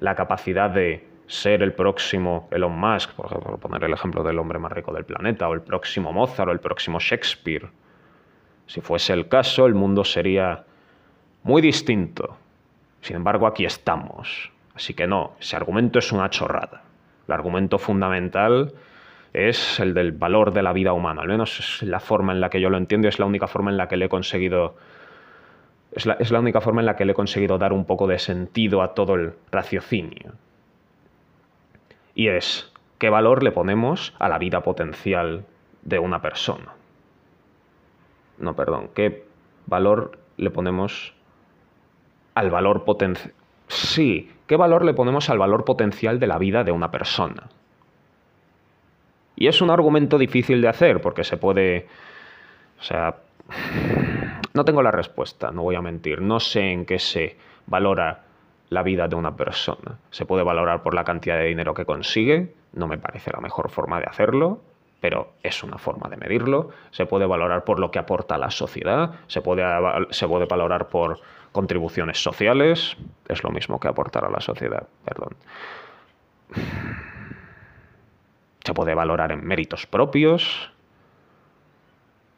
la 0.00 0.14
capacidad 0.16 0.70
de 0.70 1.06
ser 1.26 1.62
el 1.62 1.74
próximo 1.74 2.48
Elon 2.50 2.76
Musk, 2.78 3.12
por 3.12 3.26
ejemplo, 3.26 3.58
poner 3.58 3.84
el 3.84 3.92
ejemplo 3.92 4.24
del 4.24 4.38
hombre 4.38 4.58
más 4.58 4.72
rico 4.72 4.92
del 4.92 5.04
planeta, 5.04 5.48
o 5.48 5.54
el 5.54 5.62
próximo 5.62 6.12
Mozart, 6.12 6.48
o 6.48 6.52
el 6.52 6.60
próximo 6.60 6.98
Shakespeare. 6.98 7.68
Si 8.66 8.80
fuese 8.80 9.12
el 9.12 9.28
caso, 9.28 9.66
el 9.66 9.74
mundo 9.74 10.02
sería 10.02 10.64
muy 11.44 11.62
distinto. 11.62 12.36
Sin 13.00 13.16
embargo, 13.16 13.46
aquí 13.46 13.64
estamos. 13.64 14.50
Así 14.80 14.94
que 14.94 15.06
no, 15.06 15.32
ese 15.38 15.56
argumento 15.56 15.98
es 15.98 16.10
una 16.10 16.30
chorrada. 16.30 16.84
El 17.28 17.34
argumento 17.34 17.78
fundamental 17.78 18.72
es 19.34 19.78
el 19.78 19.92
del 19.92 20.12
valor 20.12 20.54
de 20.54 20.62
la 20.62 20.72
vida 20.72 20.94
humana, 20.94 21.20
al 21.20 21.28
menos 21.28 21.60
es 21.60 21.82
la 21.82 22.00
forma 22.00 22.32
en 22.32 22.40
la 22.40 22.48
que 22.48 22.62
yo 22.62 22.70
lo 22.70 22.78
entiendo 22.78 23.06
y 23.06 23.10
es 23.10 23.18
la 23.18 23.26
única 23.26 23.46
forma 23.46 23.70
en 23.70 23.76
la 23.76 23.88
que 23.88 23.98
le 23.98 24.06
he 24.06 24.08
conseguido 24.08 24.76
es 25.92 26.06
la, 26.06 26.14
es 26.14 26.30
la, 26.30 26.40
única 26.40 26.62
forma 26.62 26.80
en 26.80 26.86
la 26.86 26.96
que 26.96 27.04
le 27.04 27.12
he 27.12 27.14
conseguido 27.14 27.58
dar 27.58 27.74
un 27.74 27.84
poco 27.84 28.06
de 28.06 28.18
sentido 28.18 28.80
a 28.80 28.94
todo 28.94 29.16
el 29.16 29.34
raciocinio. 29.52 30.32
Y 32.14 32.28
es, 32.28 32.72
¿qué 32.98 33.10
valor 33.10 33.42
le 33.42 33.52
ponemos 33.52 34.14
a 34.18 34.30
la 34.30 34.38
vida 34.38 34.62
potencial 34.62 35.44
de 35.82 35.98
una 35.98 36.22
persona? 36.22 36.72
No, 38.38 38.56
perdón, 38.56 38.88
¿qué 38.94 39.26
valor 39.66 40.18
le 40.38 40.48
ponemos 40.48 41.12
al 42.34 42.50
valor 42.50 42.84
potencial? 42.84 43.34
Sí, 43.70 44.28
¿qué 44.48 44.56
valor 44.56 44.84
le 44.84 44.94
ponemos 44.94 45.30
al 45.30 45.38
valor 45.38 45.64
potencial 45.64 46.18
de 46.18 46.26
la 46.26 46.38
vida 46.38 46.64
de 46.64 46.72
una 46.72 46.90
persona? 46.90 47.48
Y 49.36 49.46
es 49.46 49.62
un 49.62 49.70
argumento 49.70 50.18
difícil 50.18 50.60
de 50.60 50.68
hacer 50.68 51.00
porque 51.00 51.22
se 51.22 51.36
puede... 51.36 51.86
O 52.80 52.82
sea, 52.82 53.16
no 54.54 54.64
tengo 54.64 54.82
la 54.82 54.90
respuesta, 54.90 55.52
no 55.52 55.62
voy 55.62 55.76
a 55.76 55.82
mentir. 55.82 56.20
No 56.20 56.40
sé 56.40 56.72
en 56.72 56.84
qué 56.84 56.98
se 56.98 57.36
valora 57.66 58.24
la 58.70 58.82
vida 58.82 59.06
de 59.06 59.14
una 59.14 59.36
persona. 59.36 59.98
Se 60.10 60.26
puede 60.26 60.42
valorar 60.42 60.82
por 60.82 60.92
la 60.92 61.04
cantidad 61.04 61.36
de 61.36 61.44
dinero 61.44 61.72
que 61.72 61.84
consigue, 61.84 62.52
no 62.72 62.88
me 62.88 62.98
parece 62.98 63.30
la 63.32 63.40
mejor 63.40 63.70
forma 63.70 64.00
de 64.00 64.06
hacerlo, 64.06 64.60
pero 65.00 65.34
es 65.44 65.62
una 65.62 65.78
forma 65.78 66.08
de 66.08 66.16
medirlo. 66.16 66.70
Se 66.90 67.06
puede 67.06 67.24
valorar 67.24 67.62
por 67.62 67.78
lo 67.78 67.92
que 67.92 68.00
aporta 68.00 68.34
a 68.34 68.38
la 68.38 68.50
sociedad, 68.50 69.12
se 69.28 69.40
puede, 69.42 69.62
se 70.10 70.26
puede 70.26 70.46
valorar 70.46 70.88
por 70.88 71.20
contribuciones 71.52 72.22
sociales, 72.22 72.96
es 73.28 73.42
lo 73.42 73.50
mismo 73.50 73.80
que 73.80 73.88
aportar 73.88 74.24
a 74.24 74.30
la 74.30 74.40
sociedad, 74.40 74.86
perdón. 75.04 75.36
Se 78.64 78.74
puede 78.74 78.94
valorar 78.94 79.32
en 79.32 79.44
méritos 79.44 79.86
propios. 79.86 80.70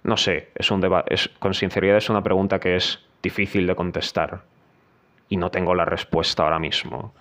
No 0.04 0.16
sé, 0.16 0.50
es 0.54 0.70
un 0.70 0.82
es, 1.06 1.28
con 1.38 1.54
sinceridad 1.54 1.96
es 1.96 2.10
una 2.10 2.22
pregunta 2.22 2.58
que 2.58 2.76
es 2.76 3.04
difícil 3.22 3.66
de 3.66 3.74
contestar 3.74 4.42
y 5.28 5.36
no 5.36 5.50
tengo 5.50 5.74
la 5.74 5.84
respuesta 5.84 6.42
ahora 6.42 6.58
mismo. 6.58 7.14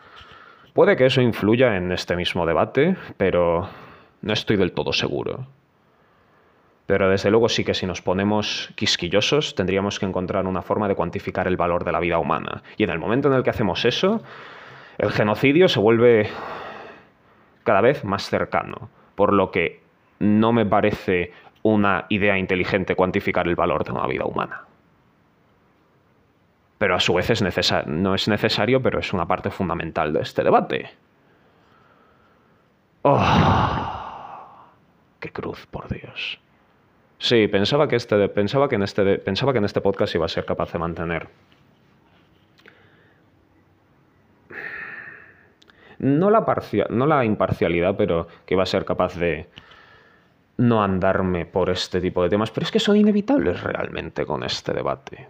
Puede 0.73 0.95
que 0.95 1.05
eso 1.05 1.21
influya 1.21 1.75
en 1.75 1.91
este 1.91 2.15
mismo 2.15 2.45
debate, 2.45 2.95
pero 3.17 3.69
no 4.21 4.33
estoy 4.33 4.57
del 4.57 4.71
todo 4.71 4.93
seguro. 4.93 5.47
Pero 6.91 7.09
desde 7.09 7.31
luego 7.31 7.47
sí 7.47 7.63
que 7.63 7.73
si 7.73 7.85
nos 7.85 8.01
ponemos 8.01 8.69
quisquillosos 8.75 9.55
tendríamos 9.55 9.97
que 9.97 10.05
encontrar 10.05 10.45
una 10.45 10.61
forma 10.61 10.89
de 10.89 10.95
cuantificar 10.95 11.47
el 11.47 11.55
valor 11.55 11.85
de 11.85 11.93
la 11.93 12.01
vida 12.01 12.19
humana. 12.19 12.63
Y 12.75 12.83
en 12.83 12.89
el 12.89 12.99
momento 12.99 13.29
en 13.29 13.33
el 13.33 13.43
que 13.43 13.49
hacemos 13.49 13.85
eso, 13.85 14.21
el 14.97 15.09
genocidio 15.13 15.69
se 15.69 15.79
vuelve 15.79 16.29
cada 17.63 17.79
vez 17.79 18.03
más 18.03 18.29
cercano. 18.29 18.89
Por 19.15 19.31
lo 19.31 19.51
que 19.51 19.81
no 20.19 20.51
me 20.51 20.65
parece 20.65 21.31
una 21.63 22.07
idea 22.09 22.37
inteligente 22.37 22.97
cuantificar 22.97 23.47
el 23.47 23.55
valor 23.55 23.85
de 23.85 23.91
una 23.93 24.05
vida 24.05 24.25
humana. 24.25 24.65
Pero 26.77 26.95
a 26.95 26.99
su 26.99 27.13
vez 27.13 27.29
es 27.29 27.41
no 27.87 28.15
es 28.15 28.27
necesario, 28.27 28.81
pero 28.81 28.99
es 28.99 29.13
una 29.13 29.25
parte 29.25 29.49
fundamental 29.49 30.11
de 30.11 30.23
este 30.23 30.43
debate. 30.43 30.89
Oh, 33.03 33.17
¡Qué 35.21 35.31
cruz, 35.31 35.65
por 35.67 35.87
Dios! 35.87 36.41
Sí, 37.21 37.47
pensaba 37.47 37.87
que, 37.87 37.95
este, 37.95 38.29
pensaba, 38.29 38.67
que 38.67 38.75
en 38.75 38.83
este, 38.83 39.19
pensaba 39.19 39.51
que 39.53 39.59
en 39.59 39.65
este 39.65 39.79
podcast 39.79 40.15
iba 40.15 40.25
a 40.25 40.29
ser 40.29 40.43
capaz 40.43 40.73
de 40.73 40.79
mantener 40.79 41.29
no 46.01 46.31
la, 46.31 46.43
no 46.89 47.05
la 47.05 47.25
imparcialidad, 47.25 47.95
pero 47.95 48.27
que 48.45 48.55
iba 48.55 48.63
a 48.63 48.65
ser 48.65 48.85
capaz 48.85 49.15
de 49.15 49.47
no 50.57 50.83
andarme 50.83 51.45
por 51.45 51.69
este 51.69 52.01
tipo 52.01 52.23
de 52.23 52.29
temas. 52.29 52.49
Pero 52.49 52.65
es 52.65 52.71
que 52.71 52.79
son 52.79 52.97
inevitables 52.97 53.61
realmente 53.61 54.25
con 54.25 54.43
este 54.43 54.73
debate. 54.73 55.27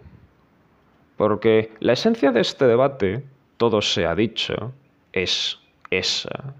Porque 1.16 1.72
la 1.80 1.92
esencia 1.92 2.32
de 2.32 2.40
este 2.40 2.66
debate, 2.66 3.22
todo 3.58 3.82
se 3.82 4.06
ha 4.06 4.14
dicho, 4.14 4.72
es 5.12 5.60
esa, 5.90 6.54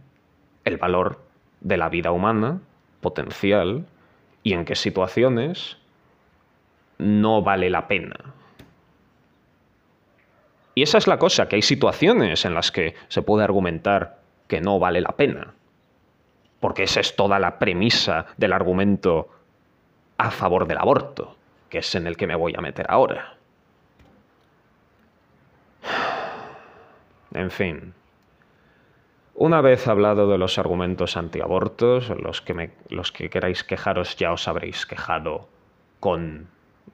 el 0.66 0.76
valor 0.76 1.18
de 1.62 1.78
la 1.78 1.88
vida 1.88 2.12
humana, 2.12 2.60
potencial, 3.00 3.86
y 4.42 4.52
en 4.54 4.64
qué 4.64 4.74
situaciones 4.74 5.76
no 6.98 7.42
vale 7.42 7.70
la 7.70 7.88
pena. 7.88 8.16
Y 10.74 10.82
esa 10.82 10.98
es 10.98 11.06
la 11.06 11.18
cosa, 11.18 11.48
que 11.48 11.56
hay 11.56 11.62
situaciones 11.62 12.44
en 12.44 12.54
las 12.54 12.72
que 12.72 12.94
se 13.08 13.22
puede 13.22 13.44
argumentar 13.44 14.20
que 14.48 14.60
no 14.60 14.78
vale 14.78 15.00
la 15.00 15.12
pena. 15.12 15.54
Porque 16.60 16.84
esa 16.84 17.00
es 17.00 17.14
toda 17.16 17.38
la 17.38 17.58
premisa 17.58 18.26
del 18.36 18.52
argumento 18.52 19.28
a 20.16 20.30
favor 20.30 20.66
del 20.66 20.78
aborto, 20.78 21.36
que 21.68 21.78
es 21.78 21.94
en 21.94 22.06
el 22.06 22.16
que 22.16 22.26
me 22.26 22.36
voy 22.36 22.54
a 22.56 22.60
meter 22.60 22.86
ahora. 22.88 23.36
En 27.34 27.50
fin. 27.50 27.94
Una 29.42 29.60
vez 29.60 29.88
hablado 29.88 30.30
de 30.30 30.38
los 30.38 30.56
argumentos 30.56 31.16
antiabortos, 31.16 32.10
los 32.10 32.40
que, 32.42 32.70
los 32.90 33.10
que 33.10 33.28
queráis 33.28 33.64
quejaros 33.64 34.14
ya 34.14 34.30
os 34.30 34.46
habréis 34.46 34.86
quejado 34.86 35.48
con... 35.98 36.46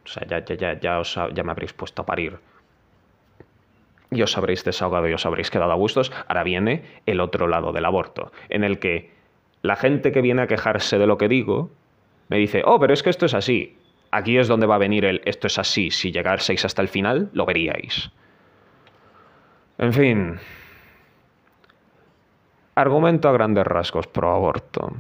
O 0.03 0.09
sea, 0.09 0.27
ya, 0.27 0.43
ya, 0.43 0.81
ya, 0.81 0.99
os, 0.99 1.15
ya 1.35 1.43
me 1.43 1.51
habréis 1.51 1.75
puesto 1.75 2.01
a 2.01 2.07
parir 2.07 2.39
y 4.11 4.23
os 4.23 4.35
habréis 4.39 4.65
desahogado 4.65 5.07
y 5.09 5.13
os 5.13 5.27
habréis 5.27 5.51
quedado 5.51 5.73
a 5.73 5.75
gustos. 5.75 6.11
Ahora 6.27 6.43
viene 6.43 6.85
el 7.05 7.21
otro 7.21 7.49
lado 7.49 7.71
del 7.73 7.85
aborto, 7.85 8.33
en 8.49 8.65
el 8.65 8.79
que 8.79 9.11
la 9.61 9.77
gente 9.77 10.11
que 10.11 10.23
viene 10.23 10.41
a 10.41 10.47
quejarse 10.47 10.97
de 10.97 11.07
lo 11.07 11.19
que 11.19 11.29
digo 11.29 11.69
me 12.31 12.39
dice, 12.39 12.63
oh, 12.65 12.81
pero 12.81 12.95
es 12.95 13.03
que 13.03 13.11
esto 13.11 13.27
es 13.27 13.35
así. 13.35 13.77
Aquí 14.11 14.39
es 14.39 14.49
donde 14.49 14.67
va 14.67 14.77
a 14.77 14.79
venir 14.79 15.05
el 15.05 15.21
esto 15.27 15.49
es 15.49 15.59
así. 15.59 15.91
Si 15.91 16.13
llegaseis 16.13 16.65
hasta 16.65 16.81
el 16.81 16.89
final, 16.89 17.29
lo 17.35 17.45
veríais. 17.45 18.11
En 19.77 19.93
fin. 19.93 20.41
Argumento 22.79 23.29
a 23.29 23.33
grandes 23.33 23.67
rasgos 23.67 24.07
pro 24.07 24.31
aborto. 24.31 24.93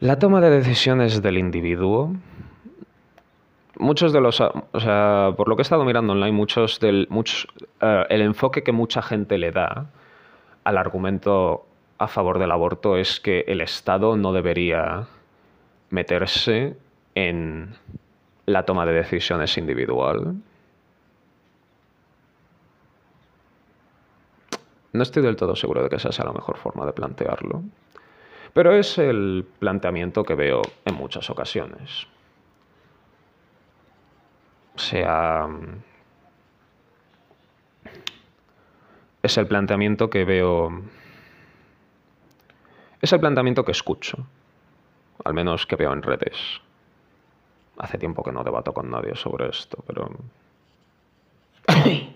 La 0.00 0.18
toma 0.18 0.40
de 0.40 0.48
decisiones 0.48 1.20
del 1.20 1.36
individuo 1.36 2.12
muchos 3.78 4.12
de 4.12 4.20
los, 4.20 4.40
o 4.40 4.80
sea, 4.80 5.32
por 5.36 5.48
lo 5.48 5.56
que 5.56 5.62
he 5.62 5.64
estado 5.64 5.84
mirando 5.84 6.12
online, 6.12 6.32
muchos 6.32 6.80
del, 6.80 7.06
muchos, 7.10 7.46
eh, 7.80 8.04
el 8.08 8.22
enfoque 8.22 8.62
que 8.62 8.72
mucha 8.72 9.02
gente 9.02 9.38
le 9.38 9.50
da 9.50 9.86
al 10.64 10.78
argumento 10.78 11.66
a 11.98 12.08
favor 12.08 12.38
del 12.38 12.50
aborto 12.50 12.96
es 12.96 13.20
que 13.20 13.44
el 13.46 13.60
Estado 13.60 14.16
no 14.16 14.32
debería 14.32 15.06
meterse 15.90 16.76
en 17.14 17.74
la 18.46 18.64
toma 18.64 18.86
de 18.86 18.92
decisiones 18.92 19.56
individual. 19.58 20.34
No 24.94 25.02
estoy 25.02 25.22
del 25.22 25.36
todo 25.36 25.54
seguro 25.54 25.82
de 25.82 25.90
que 25.90 25.96
esa 25.96 26.10
sea 26.10 26.24
la 26.24 26.32
mejor 26.32 26.56
forma 26.56 26.86
de 26.86 26.92
plantearlo, 26.92 27.62
pero 28.54 28.72
es 28.72 28.96
el 28.96 29.46
planteamiento 29.58 30.24
que 30.24 30.34
veo 30.34 30.62
en 30.86 30.94
muchas 30.94 31.28
ocasiones 31.28 32.08
sea... 34.76 35.48
Es 39.22 39.38
el 39.38 39.46
planteamiento 39.46 40.10
que 40.10 40.24
veo... 40.24 40.82
Es 43.00 43.12
el 43.12 43.20
planteamiento 43.20 43.64
que 43.64 43.72
escucho, 43.72 44.26
al 45.24 45.34
menos 45.34 45.66
que 45.66 45.76
veo 45.76 45.92
en 45.92 46.02
redes. 46.02 46.60
Hace 47.78 47.98
tiempo 47.98 48.22
que 48.22 48.32
no 48.32 48.44
debato 48.44 48.72
con 48.72 48.90
nadie 48.90 49.14
sobre 49.14 49.48
esto, 49.48 49.82
pero... 49.86 50.10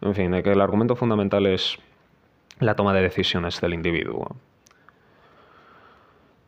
en 0.00 0.14
fin, 0.14 0.30
de 0.30 0.42
que 0.42 0.52
el 0.52 0.60
argumento 0.60 0.96
fundamental 0.96 1.46
es 1.46 1.78
la 2.60 2.74
toma 2.74 2.92
de 2.94 3.02
decisiones 3.02 3.60
del 3.60 3.74
individuo. 3.74 4.36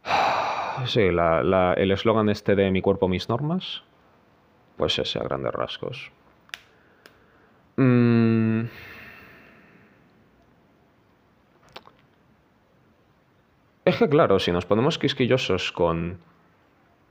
Sí, 0.86 1.00
el 1.00 1.90
eslogan 1.90 2.28
este 2.28 2.54
de 2.54 2.70
mi 2.70 2.80
cuerpo, 2.80 3.08
mis 3.08 3.28
normas, 3.28 3.82
pues 4.76 4.96
ese 5.00 5.18
a 5.18 5.24
grandes 5.24 5.52
rasgos. 5.52 6.12
Mm. 7.74 8.66
Es 13.84 13.96
que 13.96 14.08
claro, 14.08 14.38
si 14.38 14.52
nos 14.52 14.66
ponemos 14.66 14.98
quisquillosos 14.98 15.72
con 15.72 16.20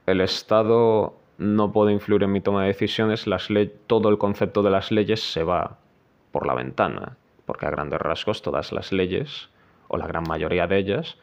el 0.06 0.22
Estado 0.22 1.14
no 1.38 1.74
puede 1.74 1.92
influir 1.92 2.24
en 2.24 2.32
mi 2.32 2.40
toma 2.40 2.62
de 2.62 2.68
decisiones, 2.68 3.26
todo 3.88 4.08
el 4.08 4.18
concepto 4.18 4.64
de 4.64 4.70
las 4.70 4.92
leyes 4.92 5.22
se 5.22 5.44
va 5.44 5.78
por 6.32 6.46
la 6.46 6.54
ventana, 6.54 7.18
porque 7.46 7.66
a 7.66 7.72
grandes 7.72 8.00
rasgos 8.00 8.42
todas 8.42 8.72
las 8.72 8.92
leyes, 8.92 9.50
o 9.88 9.98
la 9.98 10.08
gran 10.08 10.24
mayoría 10.28 10.68
de 10.68 10.78
ellas, 10.78 11.18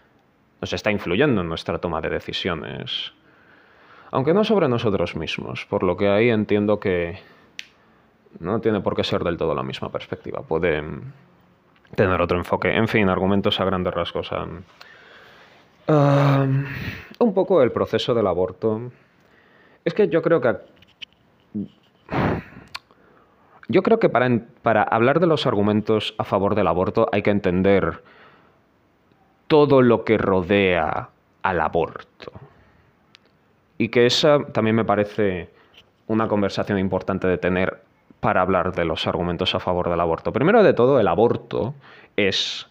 nos 0.61 0.73
está 0.73 0.91
influyendo 0.91 1.43
en 1.43 1.49
nuestra 1.49 1.79
toma 1.79 2.01
de 2.01 2.11
decisiones 2.11 3.13
aunque 4.15 4.33
no 4.33 4.45
sobre 4.45 4.69
nosotros 4.69 5.17
mismos, 5.17 5.67
por 5.67 5.83
lo 5.83 5.97
que 5.97 6.09
ahí 6.09 6.31
entiendo 6.31 6.79
que 6.79 7.19
no 8.39 8.61
tiene 8.61 8.81
por 8.81 8.95
qué 8.95 9.03
ser 9.03 9.25
del 9.25 9.37
todo 9.37 9.57
la 9.57 9.65
misma 9.65 9.91
perspectiva, 9.91 10.41
puede 10.43 10.85
tener 11.97 12.23
otro 12.23 12.39
enfoque. 12.39 12.77
En 12.77 12.87
fin, 12.87 13.09
argumentos 13.09 13.59
a 13.59 13.65
grandes 13.65 13.93
rasgos. 13.93 14.31
un 15.89 17.35
poco 17.35 17.61
el 17.61 17.73
proceso 17.73 18.15
del 18.15 18.29
aborto. 18.29 18.93
Es 19.85 19.93
que 19.95 20.07
yo 20.07 20.23
creo 20.23 20.41
que... 20.41 20.59
Yo 23.69 23.83
creo 23.83 23.99
que 23.99 24.09
para, 24.09 24.29
para 24.63 24.83
hablar 24.83 25.21
de 25.21 25.27
los 25.27 25.47
argumentos 25.47 26.15
a 26.19 26.25
favor 26.25 26.55
del 26.55 26.67
aborto 26.67 27.09
hay 27.13 27.23
que 27.23 27.31
entender 27.31 28.03
todo 29.47 29.83
lo 29.83 30.05
que 30.05 30.19
rodea 30.19 31.09
al 31.43 31.61
aborto. 31.61 32.33
Y 33.79 33.89
que 33.89 34.07
esa 34.07 34.45
también 34.53 34.77
me 34.77 34.85
parece 34.85 35.51
una 36.07 36.29
conversación 36.29 36.79
importante 36.79 37.27
de 37.27 37.39
tener 37.39 37.83
para 38.21 38.41
hablar 38.41 38.75
de 38.75 38.85
los 38.85 39.07
argumentos 39.07 39.55
a 39.55 39.61
favor 39.61 39.91
del 39.91 40.01
aborto. 40.01 40.33
Primero 40.33 40.63
de 40.63 40.73
todo, 40.73 40.99
el 40.99 41.09
aborto 41.09 41.75
es, 42.17 42.67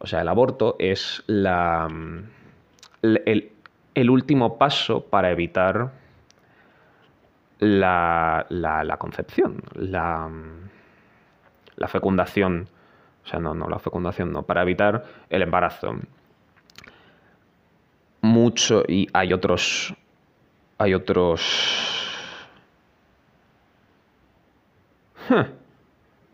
o 0.00 0.06
sea, 0.06 0.20
el 0.20 0.28
aborto 0.28 0.76
es 0.78 1.22
la, 1.26 1.88
el, 3.02 4.10
último 4.10 4.58
paso 4.58 5.00
para 5.00 5.30
evitar 5.30 5.92
la, 7.58 8.46
la, 8.48 8.96
concepción, 8.96 9.62
la, 9.74 10.30
la 11.76 11.88
fecundación, 11.88 12.68
o 13.24 13.28
sea, 13.28 13.40
no, 13.40 13.54
no 13.54 13.68
la 13.68 13.78
fecundación, 13.78 14.32
no, 14.32 14.42
para 14.42 14.62
evitar 14.62 15.04
el 15.30 15.42
embarazo. 15.42 15.96
Mucho, 18.20 18.82
y 18.86 19.06
hay 19.12 19.32
otros 19.32 19.94
hay 20.78 20.94
otros... 20.94 21.42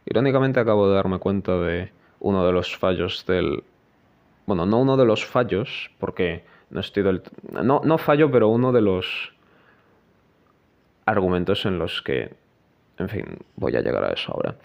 Irónicamente 0.07 0.61
acabo 0.61 0.89
de 0.89 0.95
darme 0.95 1.19
cuenta 1.19 1.59
de 1.59 1.91
uno 2.21 2.47
de 2.47 2.53
los 2.53 2.77
fallos 2.77 3.25
del... 3.27 3.65
Bueno, 4.47 4.67
no 4.67 4.81
uno 4.81 4.99
de 4.99 5.07
los 5.07 5.25
fallos, 5.25 5.91
porque 5.99 6.45
no 6.69 6.81
estoy 6.81 7.03
del... 7.03 7.23
No, 7.51 7.81
no 7.83 7.97
fallo, 7.97 8.31
pero 8.31 8.49
uno 8.49 8.71
de 8.71 8.83
los 8.83 9.34
argumentos 11.07 11.65
en 11.67 11.79
los 11.79 12.03
que... 12.03 12.35
En 12.99 13.09
fin, 13.09 13.25
voy 13.57 13.77
a 13.77 13.81
llegar 13.81 14.05
a 14.05 14.13
eso 14.13 14.33
ahora. 14.33 14.57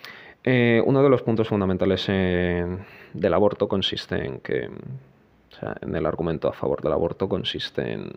Eh, 0.43 0.81
uno 0.85 1.03
de 1.03 1.09
los 1.09 1.21
puntos 1.21 1.47
fundamentales 1.47 2.07
del 2.07 3.33
aborto 3.33 3.67
consiste 3.67 4.25
en 4.25 4.39
que... 4.39 4.67
O 4.67 5.55
sea, 5.59 5.75
en 5.81 5.95
el 5.95 6.05
argumento 6.05 6.47
a 6.47 6.53
favor 6.53 6.81
del 6.81 6.93
aborto 6.93 7.27
consiste 7.27 7.91
en... 7.93 8.13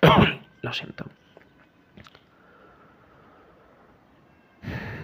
Lo 0.62 0.72
siento. 0.72 1.04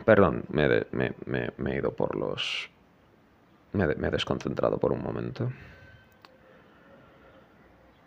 Perdón, 0.05 0.45
me, 0.49 0.65
he 0.65 1.77
ido 1.77 1.93
por 1.93 2.17
los... 2.17 2.71
Me, 3.73 3.85
he 3.85 4.11
desconcentrado 4.11 4.79
por 4.79 4.93
un 4.93 5.03
momento. 5.03 5.53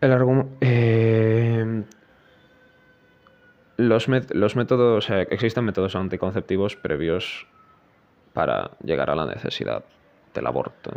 El 0.02 0.12
argumento... 0.12 0.52
Eh, 0.62 1.84
los, 3.88 4.08
los 4.08 4.56
métodos... 4.56 5.10
existen 5.10 5.66
métodos 5.66 5.96
anticonceptivos 5.96 6.76
previos 6.76 7.48
para 8.34 8.72
llegar 8.84 9.10
a 9.10 9.16
la 9.16 9.26
necesidad 9.26 9.84
del 10.34 10.48
aborto. 10.48 10.92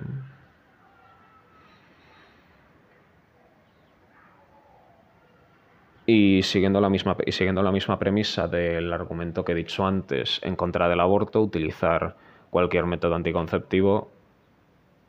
Y 6.07 6.43
siguiendo, 6.43 6.81
la 6.81 6.91
misma, 6.91 7.17
y 7.25 7.33
siguiendo 7.33 7.63
la 7.63 7.73
misma 7.73 7.99
premisa 7.99 8.47
del 8.47 8.93
argumento 8.93 9.45
que 9.45 9.53
he 9.53 9.55
dicho 9.55 9.87
antes 9.87 10.39
en 10.43 10.55
contra 10.55 10.89
del 10.89 11.01
aborto, 11.01 11.41
utilizar 11.41 12.17
cualquier 12.51 12.85
método 12.85 13.15
anticonceptivo 13.15 14.13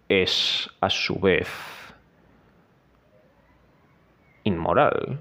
es 0.08 0.70
a 0.80 0.90
su 0.90 1.20
vez 1.20 1.50
inmoral, 4.46 5.20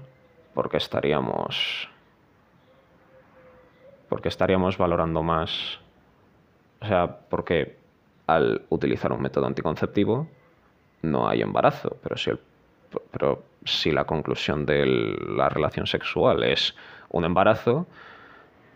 porque 0.53 0.77
estaríamos 0.77 1.89
porque 4.09 4.29
estaríamos 4.29 4.77
valorando 4.77 5.23
más 5.23 5.79
o 6.85 6.87
sea, 6.87 7.07
porque 7.29 7.77
al 8.27 8.61
utilizar 8.69 9.11
un 9.11 9.21
método 9.21 9.47
anticonceptivo 9.47 10.27
no 11.01 11.27
hay 11.27 11.41
embarazo, 11.41 11.97
pero 12.03 12.15
si, 12.15 12.31
pero 13.11 13.43
si 13.63 13.91
la 13.91 14.05
conclusión 14.05 14.65
de 14.65 14.85
la 14.85 15.49
relación 15.49 15.87
sexual 15.87 16.43
es 16.43 16.75
un 17.09 17.25
embarazo, 17.25 17.87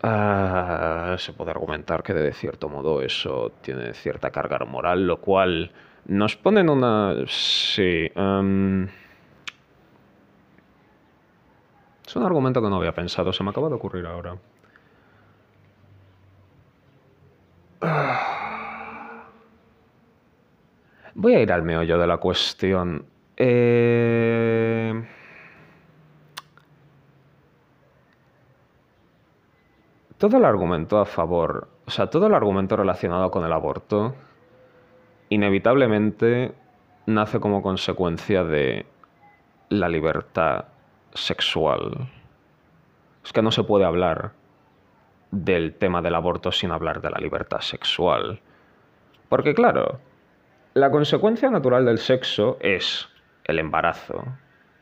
ah, 0.01 1.15
se 1.19 1.33
puede 1.33 1.51
argumentar 1.51 2.01
que 2.01 2.13
de 2.13 2.33
cierto 2.33 2.69
modo 2.69 3.01
eso 3.01 3.51
tiene 3.61 3.93
cierta 3.93 4.31
carga 4.31 4.57
moral, 4.65 5.05
lo 5.05 5.17
cual 5.17 5.71
nos 6.05 6.35
pone 6.35 6.61
en 6.61 6.69
una... 6.69 7.15
Sí. 7.27 8.09
Em, 8.15 8.87
es 12.05 12.15
un 12.15 12.23
argumento 12.23 12.59
que 12.59 12.69
no 12.69 12.77
había 12.77 12.93
pensado, 12.93 13.31
se 13.33 13.43
me 13.43 13.51
acaba 13.51 13.69
de 13.69 13.75
ocurrir 13.75 14.07
ahora. 14.07 14.35
Voy 21.15 21.35
a 21.35 21.41
ir 21.41 21.51
al 21.51 21.63
meollo 21.63 21.97
de 21.97 22.07
la 22.07 22.17
cuestión. 22.17 23.05
Eh, 23.37 25.03
todo 30.17 30.37
el 30.37 30.45
argumento 30.45 30.99
a 30.99 31.05
favor, 31.05 31.69
o 31.85 31.91
sea, 31.91 32.07
todo 32.07 32.27
el 32.27 32.33
argumento 32.33 32.75
relacionado 32.75 33.31
con 33.31 33.45
el 33.45 33.53
aborto, 33.53 34.15
inevitablemente 35.29 36.53
nace 37.05 37.39
como 37.39 37.61
consecuencia 37.61 38.43
de 38.43 38.85
la 39.69 39.87
libertad 39.87 40.65
sexual. 41.13 42.09
Es 43.23 43.31
que 43.33 43.41
no 43.41 43.51
se 43.51 43.63
puede 43.63 43.85
hablar 43.85 44.33
del 45.31 45.75
tema 45.75 46.01
del 46.01 46.15
aborto 46.15 46.51
sin 46.51 46.71
hablar 46.71 47.01
de 47.01 47.09
la 47.09 47.19
libertad 47.19 47.61
sexual. 47.61 48.39
Porque 49.27 49.53
claro, 49.53 49.99
la 50.73 50.91
consecuencia 50.91 51.49
natural 51.49 51.85
del 51.85 51.99
sexo 51.99 52.57
es 52.61 53.07
el 53.45 53.59
embarazo. 53.59 54.23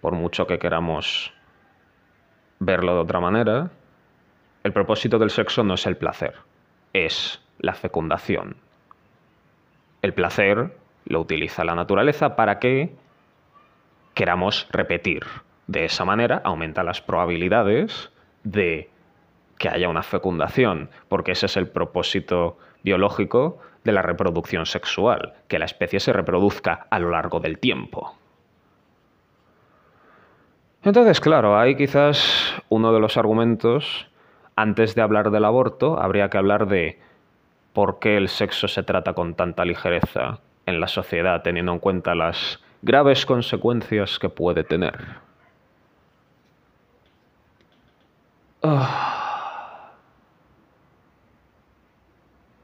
Por 0.01 0.13
mucho 0.13 0.47
que 0.47 0.59
queramos 0.59 1.33
verlo 2.59 2.95
de 2.95 3.01
otra 3.01 3.19
manera, 3.19 3.71
el 4.63 4.73
propósito 4.73 5.19
del 5.19 5.29
sexo 5.29 5.63
no 5.63 5.75
es 5.75 5.85
el 5.85 5.97
placer, 5.97 6.35
es 6.93 7.41
la 7.59 7.73
fecundación. 7.73 8.57
El 10.01 10.13
placer 10.13 10.77
lo 11.05 11.21
utiliza 11.21 11.63
la 11.63 11.75
naturaleza 11.75 12.35
para 12.35 12.59
que 12.59 12.95
queramos 14.13 14.67
repetir. 14.71 15.25
De 15.67 15.85
esa 15.85 16.05
manera 16.05 16.41
aumenta 16.43 16.83
las 16.83 17.01
probabilidades 17.01 18.11
de 18.43 18.89
que 19.57 19.69
haya 19.69 19.89
una 19.89 20.03
fecundación, 20.03 20.89
porque 21.07 21.31
ese 21.31 21.47
es 21.47 21.57
el 21.57 21.67
propósito 21.67 22.57
biológico 22.83 23.59
de 23.83 23.91
la 23.91 24.01
reproducción 24.01 24.65
sexual, 24.65 25.33
que 25.47 25.59
la 25.59 25.65
especie 25.65 25.99
se 25.99 26.13
reproduzca 26.13 26.87
a 26.89 26.99
lo 26.99 27.09
largo 27.09 27.39
del 27.39 27.57
tiempo. 27.57 28.15
Entonces, 30.83 31.19
claro, 31.19 31.57
hay 31.57 31.75
quizás 31.75 32.53
uno 32.69 32.93
de 32.93 32.99
los 32.99 33.17
argumentos, 33.17 34.07
antes 34.55 34.95
de 34.95 35.01
hablar 35.01 35.31
del 35.31 35.45
aborto, 35.45 35.99
habría 35.99 36.29
que 36.29 36.37
hablar 36.37 36.67
de 36.67 36.99
por 37.73 37.99
qué 37.99 38.17
el 38.17 38.29
sexo 38.29 38.67
se 38.67 38.83
trata 38.83 39.13
con 39.13 39.35
tanta 39.35 39.65
ligereza 39.65 40.39
en 40.65 40.79
la 40.79 40.87
sociedad, 40.87 41.41
teniendo 41.41 41.73
en 41.73 41.79
cuenta 41.79 42.15
las 42.15 42.59
graves 42.81 43.25
consecuencias 43.25 44.19
que 44.19 44.29
puede 44.29 44.63
tener. 44.63 44.95
Ah. 48.63 49.26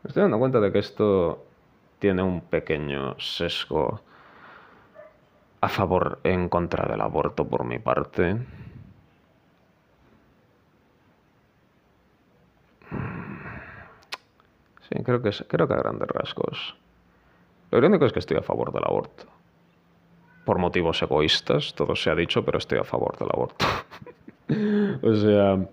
Me 0.04 0.10
estoy 0.10 0.22
dando 0.24 0.38
cuenta 0.38 0.60
de 0.60 0.72
que 0.72 0.80
esto 0.80 1.46
tiene 2.00 2.22
un 2.22 2.42
pequeño 2.42 3.18
sesgo 3.20 4.02
a 5.62 5.70
favor 5.70 6.20
en 6.26 6.50
contra 6.50 6.92
del 6.92 7.00
aborto 7.00 7.48
por 7.48 7.63
mi 7.63 7.80
parte. 7.80 8.38
Sí, 14.89 15.04
creo 15.06 15.22
que, 15.22 15.32
creo 15.48 15.68
que 15.70 15.74
a 15.74 15.78
grandes 15.78 16.10
rasgos. 16.10 16.76
Lo 17.72 17.78
irónico 17.78 18.06
es 18.06 18.12
que 18.12 18.20
estoy 18.20 18.36
a 18.36 18.42
favor 18.42 18.74
del 18.74 18.84
aborto. 18.84 19.24
Por 20.44 20.58
motivos 20.58 21.02
egoístas, 21.02 21.74
todo 21.76 21.96
se 21.96 22.10
ha 22.10 22.16
dicho, 22.16 22.44
pero 22.44 22.58
estoy 22.58 22.80
a 22.80 22.84
favor 22.84 23.18
del 23.18 23.30
aborto. 23.32 23.66
o 25.02 25.16
sea, 25.16 25.66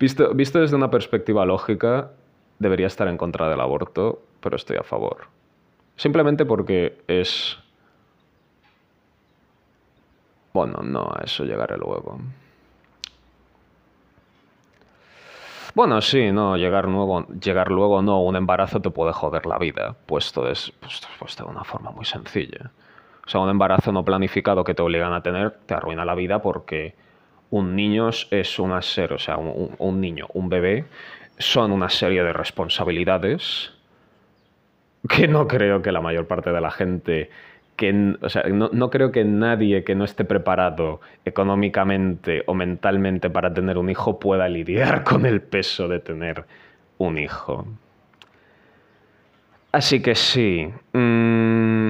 visto, 0.00 0.34
visto 0.34 0.58
desde 0.58 0.74
una 0.74 0.90
perspectiva 0.90 1.46
lógica, 1.46 2.10
debería 2.60 2.86
estar 2.86 3.08
en 3.08 3.16
contra 3.16 3.48
del 3.48 3.60
aborto, 3.60 4.22
pero 4.40 4.54
estoy 4.54 4.76
a 4.76 4.84
favor. 4.84 5.26
Simplemente 5.96 6.44
porque 6.44 7.02
es... 7.08 7.58
Bueno, 10.52 10.80
no, 10.82 11.10
a 11.12 11.22
eso 11.24 11.44
llegaré 11.44 11.76
luego. 11.76 12.20
Bueno, 15.74 16.00
sí, 16.00 16.32
no, 16.32 16.56
llegar, 16.56 16.88
nuevo, 16.88 17.26
llegar 17.28 17.70
luego 17.70 18.02
no, 18.02 18.22
un 18.22 18.36
embarazo 18.36 18.80
te 18.80 18.90
puede 18.90 19.12
joder 19.12 19.46
la 19.46 19.56
vida, 19.56 19.94
puesto, 20.06 20.48
es, 20.48 20.72
puesto 21.18 21.44
de 21.44 21.50
una 21.50 21.64
forma 21.64 21.92
muy 21.92 22.04
sencilla. 22.04 22.72
O 23.24 23.30
sea, 23.30 23.40
un 23.40 23.48
embarazo 23.48 23.92
no 23.92 24.04
planificado 24.04 24.64
que 24.64 24.74
te 24.74 24.82
obligan 24.82 25.12
a 25.12 25.22
tener 25.22 25.52
te 25.66 25.74
arruina 25.74 26.04
la 26.04 26.16
vida 26.16 26.42
porque 26.42 26.96
un 27.50 27.76
niño 27.76 28.08
es 28.08 28.58
un 28.58 28.82
ser, 28.82 29.12
o 29.12 29.18
sea, 29.18 29.36
un 29.38 30.00
niño, 30.00 30.26
un 30.34 30.48
bebé 30.48 30.86
son 31.40 31.72
una 31.72 31.88
serie 31.88 32.22
de 32.22 32.32
responsabilidades 32.32 33.72
que 35.08 35.26
no 35.26 35.48
creo 35.48 35.80
que 35.80 35.90
la 35.90 36.02
mayor 36.02 36.26
parte 36.26 36.52
de 36.52 36.60
la 36.60 36.70
gente 36.70 37.30
que, 37.76 38.14
o 38.20 38.28
sea, 38.28 38.42
no, 38.42 38.90
creo 38.90 39.10
que 39.10 39.24
nadie 39.24 39.82
que 39.84 39.94
no 39.94 40.04
esté 40.04 40.26
preparado 40.26 41.00
económicamente 41.24 42.42
o 42.46 42.52
mentalmente 42.52 43.30
para 43.30 43.54
tener 43.54 43.78
un 43.78 43.88
hijo 43.88 44.20
pueda 44.20 44.48
lidiar 44.50 45.02
con 45.04 45.24
el 45.24 45.40
peso 45.40 45.88
de 45.88 45.98
tener 45.98 46.44
un 46.98 47.18
hijo. 47.18 47.66
Así 49.72 50.02
que 50.02 50.14
sí. 50.14 50.68
Mm, 50.92 51.88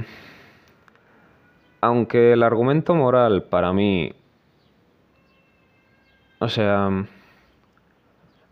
aunque 1.80 2.34
el 2.34 2.44
argumento 2.44 2.94
moral 2.94 3.42
para 3.44 3.72
mí... 3.72 4.12
O 6.38 6.48
sea 6.48 7.04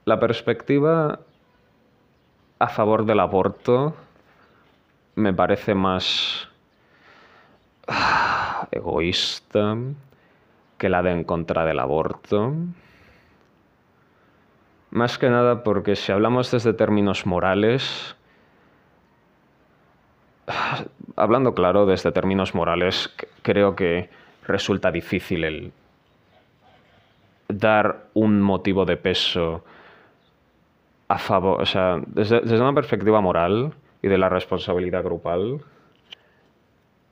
la 0.09 0.19
perspectiva 0.19 1.21
a 2.59 2.69
favor 2.69 3.05
del 3.05 3.21
aborto 3.21 3.95
me 5.17 5.35
parece 5.35 5.75
más 5.75 6.49
ah, 7.87 8.67
egoísta 8.71 9.77
que 10.79 10.89
la 10.89 11.03
de 11.03 11.11
en 11.11 11.25
contra 11.25 11.67
del 11.67 11.79
aborto. 11.79 12.55
Más 14.91 15.19
que 15.19 15.29
nada 15.29 15.63
porque 15.63 15.95
si 15.95 16.11
hablamos 16.11 16.51
desde 16.51 16.73
términos 16.73 17.27
morales, 17.27 18.17
ah, 20.47 20.85
hablando 21.17 21.55
claro 21.55 21.85
desde 21.85 22.13
términos 22.13 22.55
morales, 22.55 23.15
creo 23.43 23.77
que 23.77 24.09
resulta 24.47 24.91
difícil 24.91 25.45
el 25.45 25.73
dar 27.49 28.07
un 28.15 28.41
motivo 28.41 28.87
de 28.87 28.97
peso 28.97 29.65
a 31.09 31.19
favor, 31.19 31.61
o 31.63 31.67
sea, 31.67 32.01
desde, 32.07 32.61
una 32.61 32.75
perspectiva 32.75 33.21
moral 33.21 33.73
y 34.03 34.09
de 34.09 34.19
la 34.19 34.29
responsabilidad 34.29 35.03
grupal, 35.03 35.61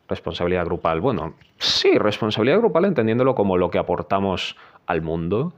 responsabilidad 0.08 0.66
grupal, 0.66 1.00
bueno, 1.00 1.34
sí, 1.58 1.96
responsabilidad 1.96 2.58
grupal 2.58 2.84
entendiéndolo 2.84 3.34
como 3.34 3.56
lo 3.56 3.70
que 3.70 3.78
aportamos 3.78 4.56
al 4.86 5.00
mundo. 5.00 5.52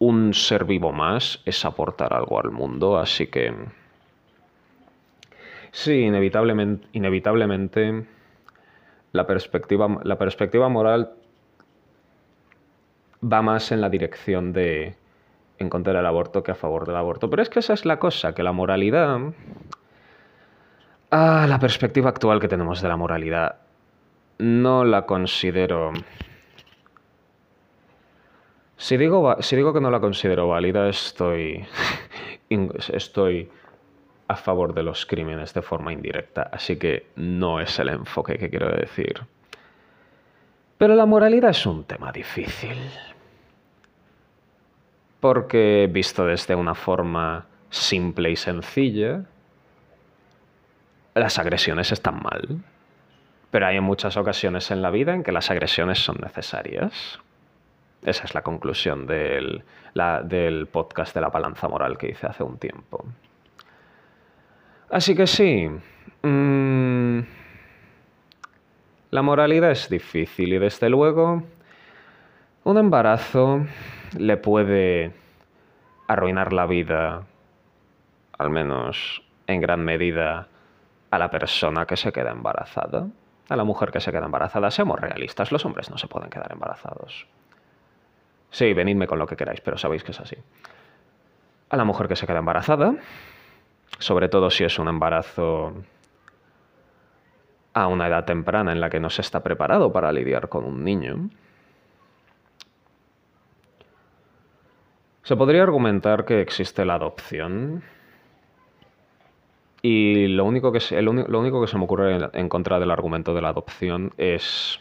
Un 0.00 0.34
ser 0.34 0.64
vivo 0.64 0.92
más 0.92 1.40
es 1.44 1.64
aportar 1.64 2.12
algo 2.14 2.40
al 2.40 2.50
mundo, 2.50 2.98
así 2.98 3.28
que... 3.28 3.54
Sí, 5.72 6.00
inevitablemente, 6.00 6.88
inevitablemente 6.92 8.06
la, 9.12 9.26
perspectiva, 9.26 10.00
la 10.02 10.18
perspectiva 10.18 10.68
moral 10.68 11.12
va 13.22 13.40
más 13.42 13.70
en 13.70 13.80
la 13.80 13.88
dirección 13.88 14.52
de 14.52 14.96
en 15.60 15.68
contra 15.68 15.92
del 15.92 16.06
aborto 16.06 16.42
que 16.42 16.50
a 16.50 16.54
favor 16.54 16.86
del 16.86 16.96
aborto. 16.96 17.30
Pero 17.30 17.42
es 17.42 17.50
que 17.50 17.60
esa 17.60 17.74
es 17.74 17.84
la 17.84 17.98
cosa, 17.98 18.34
que 18.34 18.42
la 18.42 18.52
moralidad... 18.52 19.20
Ah, 21.10 21.46
la 21.48 21.58
perspectiva 21.58 22.08
actual 22.08 22.40
que 22.40 22.48
tenemos 22.48 22.80
de 22.80 22.88
la 22.88 22.96
moralidad 22.96 23.56
no 24.38 24.84
la 24.84 25.06
considero... 25.06 25.92
Si 28.76 28.96
digo, 28.96 29.36
si 29.40 29.56
digo 29.56 29.74
que 29.74 29.80
no 29.80 29.90
la 29.90 30.00
considero 30.00 30.48
válida, 30.48 30.88
estoy, 30.88 31.66
estoy 32.92 33.50
a 34.28 34.36
favor 34.36 34.72
de 34.72 34.82
los 34.82 35.04
crímenes 35.04 35.52
de 35.52 35.60
forma 35.60 35.92
indirecta, 35.92 36.48
así 36.50 36.78
que 36.78 37.08
no 37.16 37.60
es 37.60 37.78
el 37.78 37.90
enfoque 37.90 38.38
que 38.38 38.48
quiero 38.48 38.70
decir. 38.70 39.20
Pero 40.78 40.94
la 40.94 41.04
moralidad 41.04 41.50
es 41.50 41.66
un 41.66 41.84
tema 41.84 42.10
difícil. 42.10 42.78
Porque 45.20 45.88
visto 45.92 46.24
desde 46.24 46.54
una 46.54 46.74
forma 46.74 47.46
simple 47.68 48.30
y 48.30 48.36
sencilla, 48.36 49.24
las 51.14 51.38
agresiones 51.38 51.92
están 51.92 52.22
mal. 52.22 52.62
Pero 53.50 53.66
hay 53.66 53.80
muchas 53.80 54.16
ocasiones 54.16 54.70
en 54.70 54.80
la 54.80 54.90
vida 54.90 55.12
en 55.12 55.22
que 55.22 55.32
las 55.32 55.50
agresiones 55.50 55.98
son 55.98 56.16
necesarias. 56.22 57.20
Esa 58.02 58.24
es 58.24 58.34
la 58.34 58.42
conclusión 58.42 59.06
del, 59.06 59.62
del 60.24 60.66
podcast 60.68 61.14
de 61.14 61.20
la 61.20 61.28
balanza 61.28 61.68
moral 61.68 61.98
que 61.98 62.08
hice 62.10 62.26
hace 62.26 62.42
un 62.42 62.58
tiempo. 62.58 63.04
Así 64.88 65.14
que 65.14 65.26
sí. 65.26 65.68
Mm, 66.22 67.20
la 69.10 69.22
moralidad 69.22 69.70
es 69.70 69.88
difícil 69.88 70.52
y 70.54 70.58
desde 70.58 70.88
luego 70.88 71.42
un 72.64 72.78
embarazo 72.78 73.66
le 74.16 74.36
puede 74.36 75.12
arruinar 76.08 76.52
la 76.52 76.66
vida, 76.66 77.22
al 78.38 78.50
menos 78.50 79.22
en 79.46 79.60
gran 79.60 79.84
medida, 79.84 80.48
a 81.10 81.18
la 81.18 81.30
persona 81.30 81.86
que 81.86 81.96
se 81.96 82.12
queda 82.12 82.30
embarazada, 82.30 83.06
a 83.48 83.56
la 83.56 83.64
mujer 83.64 83.90
que 83.90 84.00
se 84.00 84.12
queda 84.12 84.24
embarazada. 84.24 84.70
Seamos 84.70 85.00
realistas, 85.00 85.52
los 85.52 85.64
hombres 85.64 85.90
no 85.90 85.98
se 85.98 86.06
pueden 86.06 86.30
quedar 86.30 86.52
embarazados. 86.52 87.26
Sí, 88.50 88.72
venidme 88.72 89.06
con 89.06 89.18
lo 89.18 89.26
que 89.26 89.36
queráis, 89.36 89.60
pero 89.60 89.76
sabéis 89.76 90.04
que 90.04 90.12
es 90.12 90.20
así. 90.20 90.36
A 91.68 91.76
la 91.76 91.84
mujer 91.84 92.08
que 92.08 92.16
se 92.16 92.26
queda 92.26 92.38
embarazada, 92.38 92.94
sobre 93.98 94.28
todo 94.28 94.50
si 94.50 94.64
es 94.64 94.78
un 94.78 94.88
embarazo 94.88 95.74
a 97.72 97.86
una 97.86 98.08
edad 98.08 98.24
temprana 98.24 98.72
en 98.72 98.80
la 98.80 98.90
que 98.90 99.00
no 99.00 99.10
se 99.10 99.22
está 99.22 99.42
preparado 99.42 99.92
para 99.92 100.10
lidiar 100.12 100.48
con 100.48 100.64
un 100.64 100.84
niño, 100.84 101.30
se 105.22 105.36
podría 105.36 105.62
argumentar 105.62 106.24
que 106.24 106.40
existe 106.40 106.84
la 106.84 106.94
adopción 106.94 107.82
y 109.82 110.28
lo 110.28 110.44
único 110.44 110.72
que 110.72 110.80
se, 110.80 111.00
lo 111.00 111.40
único 111.40 111.60
que 111.60 111.66
se 111.66 111.78
me 111.78 111.84
ocurre 111.84 112.28
en 112.32 112.48
contra 112.48 112.78
del 112.78 112.90
argumento 112.90 113.34
de 113.34 113.42
la 113.42 113.48
adopción 113.48 114.12
es 114.18 114.78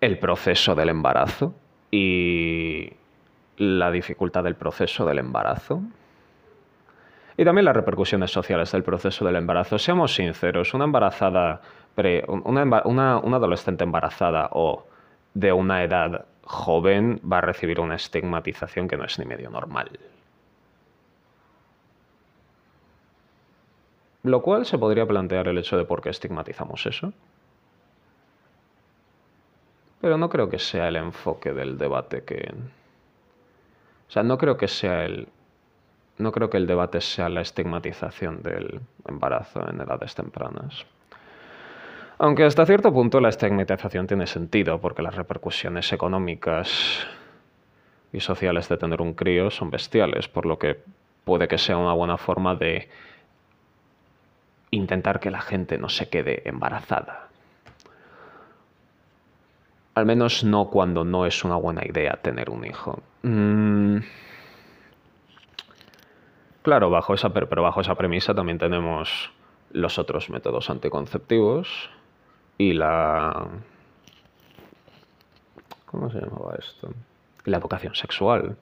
el 0.00 0.18
proceso 0.18 0.74
del 0.74 0.90
embarazo 0.90 1.54
y 1.90 2.92
la 3.56 3.90
dificultad 3.90 4.44
del 4.44 4.56
proceso 4.56 5.04
del 5.06 5.18
embarazo. 5.18 5.82
Y 7.36 7.44
también 7.44 7.64
las 7.64 7.76
repercusiones 7.76 8.30
sociales 8.30 8.72
del 8.72 8.82
proceso 8.82 9.24
del 9.24 9.36
embarazo. 9.36 9.78
Seamos 9.78 10.14
sinceros, 10.14 10.74
una 10.74 10.84
embarazada, 10.84 11.62
una, 12.26 13.18
una 13.18 13.36
adolescente 13.36 13.84
embarazada 13.84 14.50
o 14.52 14.86
de 15.32 15.52
una 15.52 15.82
edad 15.82 16.26
joven 16.44 17.20
va 17.30 17.38
a 17.38 17.42
recibir 17.42 17.80
una 17.80 17.96
estigmatización 17.96 18.88
que 18.88 18.96
no 18.96 19.04
es 19.04 19.18
ni 19.18 19.24
medio 19.24 19.50
normal. 19.50 19.98
Lo 24.22 24.42
cual 24.42 24.66
se 24.66 24.78
podría 24.78 25.06
plantear 25.06 25.48
el 25.48 25.58
hecho 25.58 25.78
de 25.78 25.84
por 25.84 26.02
qué 26.02 26.10
estigmatizamos 26.10 26.84
eso. 26.86 27.12
Pero 30.00 30.16
no 30.18 30.28
creo 30.28 30.48
que 30.48 30.58
sea 30.58 30.88
el 30.88 30.96
enfoque 30.96 31.52
del 31.52 31.78
debate 31.78 32.24
que... 32.24 32.52
O 34.08 34.12
sea, 34.12 34.22
no 34.22 34.38
creo 34.38 34.56
que 34.56 34.68
sea 34.68 35.04
el... 35.04 35.28
No 36.18 36.32
creo 36.32 36.50
que 36.50 36.58
el 36.58 36.66
debate 36.66 37.00
sea 37.00 37.28
la 37.28 37.40
estigmatización 37.40 38.42
del 38.42 38.80
embarazo 39.06 39.66
en 39.68 39.80
edades 39.80 40.14
tempranas. 40.14 40.84
Aunque 42.22 42.44
hasta 42.44 42.66
cierto 42.66 42.92
punto 42.92 43.18
la 43.18 43.30
estigmatización 43.30 44.06
tiene 44.06 44.26
sentido, 44.26 44.78
porque 44.78 45.00
las 45.00 45.14
repercusiones 45.14 45.90
económicas 45.90 47.06
y 48.12 48.20
sociales 48.20 48.68
de 48.68 48.76
tener 48.76 49.00
un 49.00 49.14
crío 49.14 49.50
son 49.50 49.70
bestiales, 49.70 50.28
por 50.28 50.44
lo 50.44 50.58
que 50.58 50.82
puede 51.24 51.48
que 51.48 51.56
sea 51.56 51.78
una 51.78 51.94
buena 51.94 52.18
forma 52.18 52.54
de 52.54 52.90
intentar 54.70 55.18
que 55.18 55.30
la 55.30 55.40
gente 55.40 55.78
no 55.78 55.88
se 55.88 56.10
quede 56.10 56.46
embarazada. 56.46 57.28
Al 59.94 60.04
menos 60.04 60.44
no 60.44 60.66
cuando 60.66 61.04
no 61.04 61.24
es 61.24 61.42
una 61.42 61.56
buena 61.56 61.86
idea 61.86 62.18
tener 62.20 62.50
un 62.50 62.66
hijo. 62.66 63.02
Mm. 63.22 63.96
Claro, 66.60 66.90
bajo 66.90 67.14
esa, 67.14 67.30
pero 67.30 67.62
bajo 67.62 67.80
esa 67.80 67.94
premisa 67.94 68.34
también 68.34 68.58
tenemos 68.58 69.30
los 69.72 69.98
otros 69.98 70.28
métodos 70.28 70.68
anticonceptivos 70.68 71.88
y 72.60 72.74
la... 72.74 73.48
¿Cómo 75.86 76.10
se 76.10 76.20
llamaba 76.20 76.56
esto? 76.58 76.92
La 77.46 77.56
educación 77.56 77.94
sexual. 77.94 78.58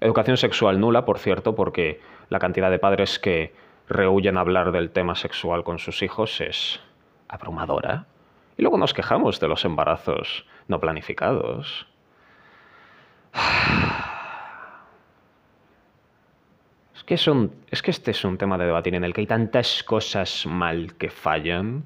Educación 0.00 0.38
sexual 0.38 0.80
nula, 0.80 1.04
por 1.04 1.18
cierto, 1.18 1.54
porque 1.54 2.00
la 2.30 2.38
cantidad 2.38 2.70
de 2.70 2.78
padres 2.78 3.18
que 3.18 3.52
rehuyen 3.90 4.38
hablar 4.38 4.72
del 4.72 4.90
tema 4.90 5.16
sexual 5.16 5.64
con 5.64 5.78
sus 5.78 6.02
hijos 6.02 6.40
es 6.40 6.80
abrumadora. 7.28 8.06
Y 8.56 8.62
luego 8.62 8.78
nos 8.78 8.94
quejamos 8.94 9.38
de 9.38 9.48
los 9.48 9.66
embarazos 9.66 10.46
no 10.68 10.80
planificados. 10.80 11.86
Es 16.94 17.04
que, 17.04 17.14
es 17.70 17.82
que 17.82 17.90
este 17.90 18.12
es 18.12 18.24
un 18.24 18.38
tema 18.38 18.56
de 18.56 18.64
debatir 18.64 18.94
en 18.94 19.04
el 19.04 19.12
que 19.12 19.20
hay 19.20 19.26
tantas 19.26 19.82
cosas 19.82 20.46
mal 20.46 20.94
que 20.94 21.10
fallan, 21.10 21.84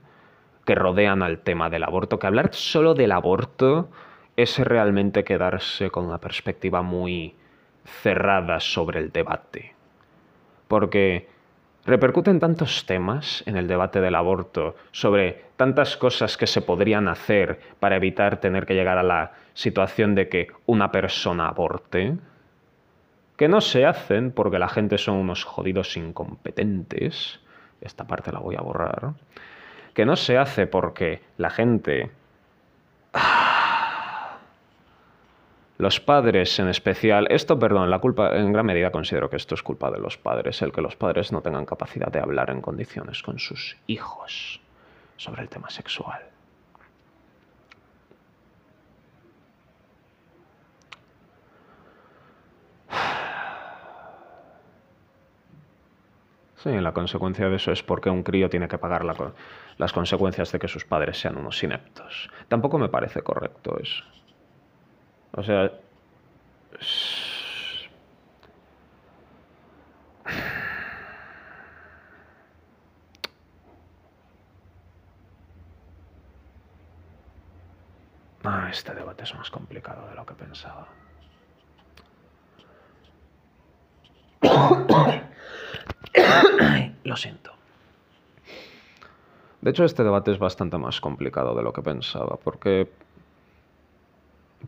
que 0.64 0.74
rodean 0.74 1.22
al 1.22 1.38
tema 1.38 1.70
del 1.70 1.85
aborto, 1.85 2.18
que 2.18 2.27
hablar 2.27 2.55
solo 2.55 2.94
del 2.94 3.12
aborto 3.12 3.88
es 4.37 4.59
realmente 4.59 5.24
quedarse 5.24 5.90
con 5.90 6.07
una 6.07 6.18
perspectiva 6.18 6.83
muy 6.83 7.35
cerrada 7.85 8.61
sobre 8.61 8.98
el 8.98 9.12
debate. 9.12 9.74
Porque 10.68 11.29
repercuten 11.85 12.40
tantos 12.40 12.87
temas 12.87 13.42
en 13.46 13.57
el 13.57 13.68
debate 13.68 14.00
del 14.00 14.14
aborto, 14.14 14.74
sobre 14.90 15.44
tantas 15.57 15.96
cosas 15.96 16.37
que 16.37 16.46
se 16.46 16.62
podrían 16.62 17.09
hacer 17.09 17.61
para 17.79 17.96
evitar 17.96 18.40
tener 18.40 18.66
que 18.66 18.74
llegar 18.74 18.98
a 18.98 19.03
la 19.03 19.33
situación 19.53 20.14
de 20.14 20.29
que 20.29 20.48
una 20.66 20.90
persona 20.90 21.48
aborte, 21.48 22.16
que 23.37 23.48
no 23.48 23.61
se 23.61 23.85
hacen 23.85 24.31
porque 24.31 24.59
la 24.59 24.68
gente 24.68 24.98
son 24.98 25.16
unos 25.16 25.44
jodidos 25.44 25.96
incompetentes, 25.96 27.40
esta 27.81 28.05
parte 28.05 28.33
la 28.33 28.38
voy 28.38 28.57
a 28.57 28.62
borrar, 28.62 29.12
que 29.94 30.04
no 30.04 30.16
se 30.16 30.37
hace 30.37 30.66
porque 30.66 31.22
la 31.38 31.50
gente 31.50 32.11
Los 35.76 35.98
padres 35.98 36.57
en 36.61 36.68
especial, 36.68 37.26
esto, 37.30 37.59
perdón, 37.59 37.90
la 37.90 37.98
culpa, 37.98 38.37
en 38.37 38.52
gran 38.52 38.64
medida 38.64 38.92
considero 38.92 39.28
que 39.28 39.37
esto 39.37 39.57
es 39.57 39.62
culpa 39.62 39.90
de 39.90 39.98
los 39.98 40.16
padres, 40.16 40.62
el 40.62 40.70
que 40.70 40.80
los 40.80 40.94
padres 40.94 41.33
no 41.33 41.42
tengan 41.42 41.66
capacidad 41.66 42.12
de 42.12 42.20
hablar 42.20 42.50
en 42.50 42.61
condiciones 42.61 43.22
con 43.22 43.40
sus 43.40 43.76
hijos 43.88 44.61
sobre 45.16 45.42
el 45.42 45.48
tema 45.48 45.68
sexual. 45.70 46.34
Sí, 56.64 56.70
la 56.81 56.92
consecuencia 56.94 57.48
de 57.48 57.57
eso 57.57 57.70
es 57.72 57.83
porque 57.85 58.11
un 58.11 58.22
crío 58.24 58.48
tiene 58.50 58.68
que 58.68 58.79
pagar 58.79 59.05
las 59.05 59.92
consecuencias 59.92 60.50
de 60.50 60.59
que 60.59 60.66
sus 60.66 60.85
padres 60.87 61.18
sean 61.20 61.37
unos 61.37 61.62
ineptos. 61.62 62.31
Tampoco 62.48 62.79
me 62.79 62.88
parece 62.88 63.22
correcto 63.22 63.79
eso. 63.79 64.03
O 65.33 65.42
sea... 65.42 65.70
Ah, 78.44 78.68
este 78.70 78.94
debate 78.94 79.24
es 79.24 79.35
más 79.35 79.50
complicado 79.50 80.07
de 80.09 80.14
lo 80.14 80.24
que 80.27 80.35
pensaba. 80.35 80.87
lo 87.05 87.16
siento. 87.16 87.53
De 89.61 89.70
hecho, 89.70 89.85
este 89.85 90.05
debate 90.05 90.31
es 90.31 90.38
bastante 90.38 90.77
más 90.77 91.01
complicado 91.01 91.55
de 91.55 91.62
lo 91.62 91.73
que 91.73 91.81
pensaba, 91.81 92.37
porque 92.37 92.90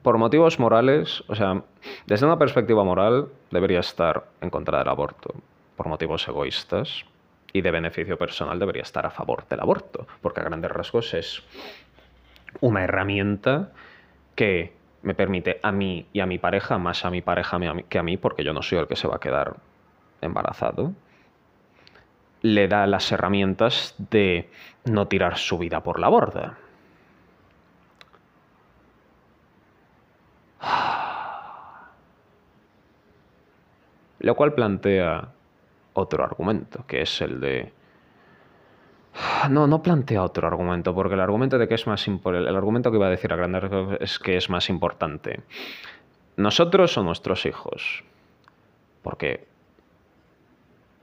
por 0.03 0.19
motivos 0.19 0.59
morales, 0.59 1.23
o 1.29 1.35
sea, 1.35 1.63
desde 2.07 2.27
una 2.27 2.39
perspectiva 2.39 2.85
moral, 2.85 3.29
debería 3.51 3.81
estar 3.81 4.25
en 4.41 4.51
contra 4.51 4.79
del 4.79 4.89
aborto. 4.89 5.35
Por 5.77 5.89
motivos 5.89 6.27
egoístas 6.29 7.05
y 7.53 7.61
de 7.61 7.71
beneficio 7.71 8.17
personal, 8.17 8.59
debería 8.59 8.83
estar 8.83 9.05
a 9.07 9.11
favor 9.11 9.47
del 9.49 9.61
aborto. 9.61 10.07
Porque 10.23 10.41
a 10.41 10.45
grandes 10.45 10.71
rasgos 10.71 11.13
es 11.15 11.43
una 12.61 12.85
herramienta 12.85 13.73
que 14.35 14.73
me 15.03 15.15
permite 15.15 15.61
a 15.63 15.73
mí 15.73 16.07
y 16.13 16.21
a 16.21 16.27
mi 16.27 16.39
pareja, 16.39 16.79
más 16.79 17.05
a 17.05 17.11
mi 17.11 17.23
pareja 17.23 17.59
que 17.89 17.99
a 17.99 18.03
mí, 18.03 18.17
porque 18.17 18.45
yo 18.45 18.53
no 18.53 18.63
soy 18.63 18.79
el 18.79 18.87
que 18.87 18.97
se 18.97 19.09
va 19.09 19.17
a 19.17 19.21
quedar 19.21 19.57
embarazado, 20.21 20.93
le 22.55 22.69
da 22.69 22.87
las 22.87 23.11
herramientas 23.13 23.95
de 23.99 24.51
no 24.85 25.09
tirar 25.09 25.37
su 25.39 25.59
vida 25.59 25.83
por 25.83 25.99
la 25.99 26.09
borda. 26.09 26.59
Lo 34.21 34.35
cual 34.35 34.55
plantea 34.55 35.29
otro 35.93 36.25
argumento, 36.25 36.85
que 36.87 37.03
es 37.03 37.21
el 37.21 37.41
de... 37.41 37.73
No, 39.51 39.67
no 39.67 39.83
plantea 39.83 40.23
otro 40.23 40.47
argumento, 40.47 40.95
porque 40.95 41.15
el 41.15 41.21
argumento 41.21 41.59
de 41.59 41.69
que 41.69 41.75
es 41.75 41.87
más 41.87 42.07
el 42.07 42.57
argumento 42.57 42.91
que 42.91 42.97
iba 42.99 43.07
a 43.07 43.11
decir 43.11 43.33
a 43.33 43.37
grandes 43.37 43.65
es 44.01 44.19
que 44.19 44.37
es 44.37 44.51
más 44.51 44.69
importante. 44.69 45.41
Nosotros 46.37 46.99
o 46.99 47.03
nuestros 47.03 47.47
hijos. 47.47 48.05
Porque 49.03 49.47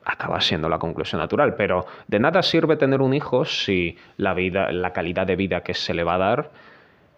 acaba 0.06 0.42
siendo 0.42 0.70
la 0.70 0.80
conclusión 0.80 1.20
natural, 1.20 1.56
pero 1.56 1.86
de 2.08 2.20
nada 2.20 2.42
sirve 2.42 2.76
tener 2.76 3.02
un 3.02 3.14
hijo 3.14 3.46
si 3.46 3.98
la 4.18 4.34
vida, 4.34 4.72
la 4.72 4.94
calidad 4.94 5.28
de 5.28 5.36
vida 5.36 5.62
que 5.62 5.74
se 5.74 5.94
le 5.94 6.04
va 6.04 6.16
a 6.16 6.18
dar 6.18 6.52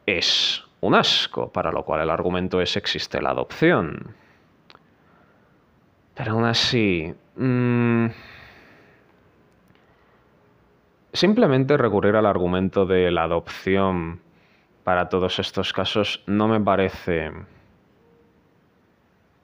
es 0.06 0.63
un 0.82 0.95
asco, 0.95 1.52
para 1.52 1.71
lo 1.71 1.84
cual 1.84 2.02
el 2.02 2.10
argumento 2.10 2.62
es 2.62 2.76
existe 2.78 3.21
la 3.21 3.32
adopción. 3.32 4.13
Pero 6.13 6.34
aún 6.34 6.45
así, 6.45 7.13
mm, 7.36 8.06
simplemente 11.12 11.78
recurrir 11.78 12.15
al 12.15 12.26
argumento 12.26 12.86
de 12.86 13.10
la 13.12 13.24
adopción 13.24 14.21
para 14.84 15.10
todos 15.10 15.39
estos 15.39 15.74
casos 15.74 16.24
no 16.28 16.48
me 16.48 16.60
parece 16.60 17.32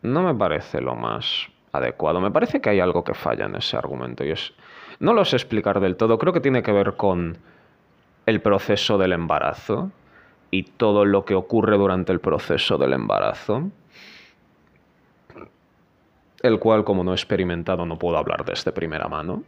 no 0.03 0.23
me 0.23 0.35
parece 0.35 0.81
lo 0.81 0.95
más 0.95 1.47
adecuado. 1.71 2.19
Me 2.21 2.31
parece 2.31 2.61
que 2.61 2.69
hay 2.69 2.79
algo 2.79 3.03
que 3.03 3.13
falla 3.13 3.45
en 3.45 3.55
ese 3.55 3.77
argumento 3.77 4.23
y 4.23 4.31
es 4.31 4.53
no 5.01 5.13
lo 5.13 5.25
sé 5.25 5.35
explicar 5.35 5.79
del 5.79 5.97
todo, 5.97 6.19
creo 6.19 6.31
que 6.31 6.41
tiene 6.41 6.61
que 6.61 6.71
ver 6.71 6.93
con 6.93 7.37
el 8.27 8.39
proceso 8.39 8.99
del 8.99 9.13
embarazo 9.13 9.91
y 10.51 10.63
todo 10.63 11.05
lo 11.05 11.25
que 11.25 11.33
ocurre 11.33 11.75
durante 11.75 12.11
el 12.11 12.19
proceso 12.19 12.77
del 12.77 12.93
embarazo, 12.93 13.69
el 16.43 16.59
cual 16.59 16.83
como 16.83 17.03
no 17.03 17.13
he 17.13 17.15
experimentado 17.15 17.83
no 17.85 17.97
puedo 17.97 18.17
hablar 18.17 18.45
desde 18.45 18.71
primera 18.71 19.07
mano. 19.07 19.43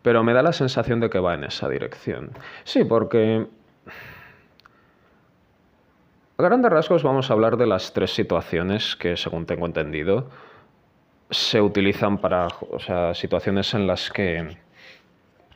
Pero 0.00 0.24
me 0.24 0.32
da 0.32 0.42
la 0.42 0.52
sensación 0.54 1.00
de 1.00 1.10
que 1.10 1.18
va 1.18 1.34
en 1.34 1.44
esa 1.44 1.68
dirección. 1.68 2.30
Sí, 2.64 2.84
porque 2.84 3.46
a 6.36 6.42
grandes 6.42 6.70
rasgos 6.70 7.02
vamos 7.02 7.30
a 7.30 7.34
hablar 7.34 7.56
de 7.56 7.66
las 7.66 7.92
tres 7.92 8.12
situaciones 8.12 8.96
que, 8.96 9.16
según 9.16 9.46
tengo 9.46 9.66
entendido, 9.66 10.28
se 11.30 11.60
utilizan 11.60 12.18
para, 12.18 12.48
o 12.70 12.78
sea, 12.80 13.14
situaciones 13.14 13.72
en 13.74 13.86
las 13.86 14.10
que 14.10 14.56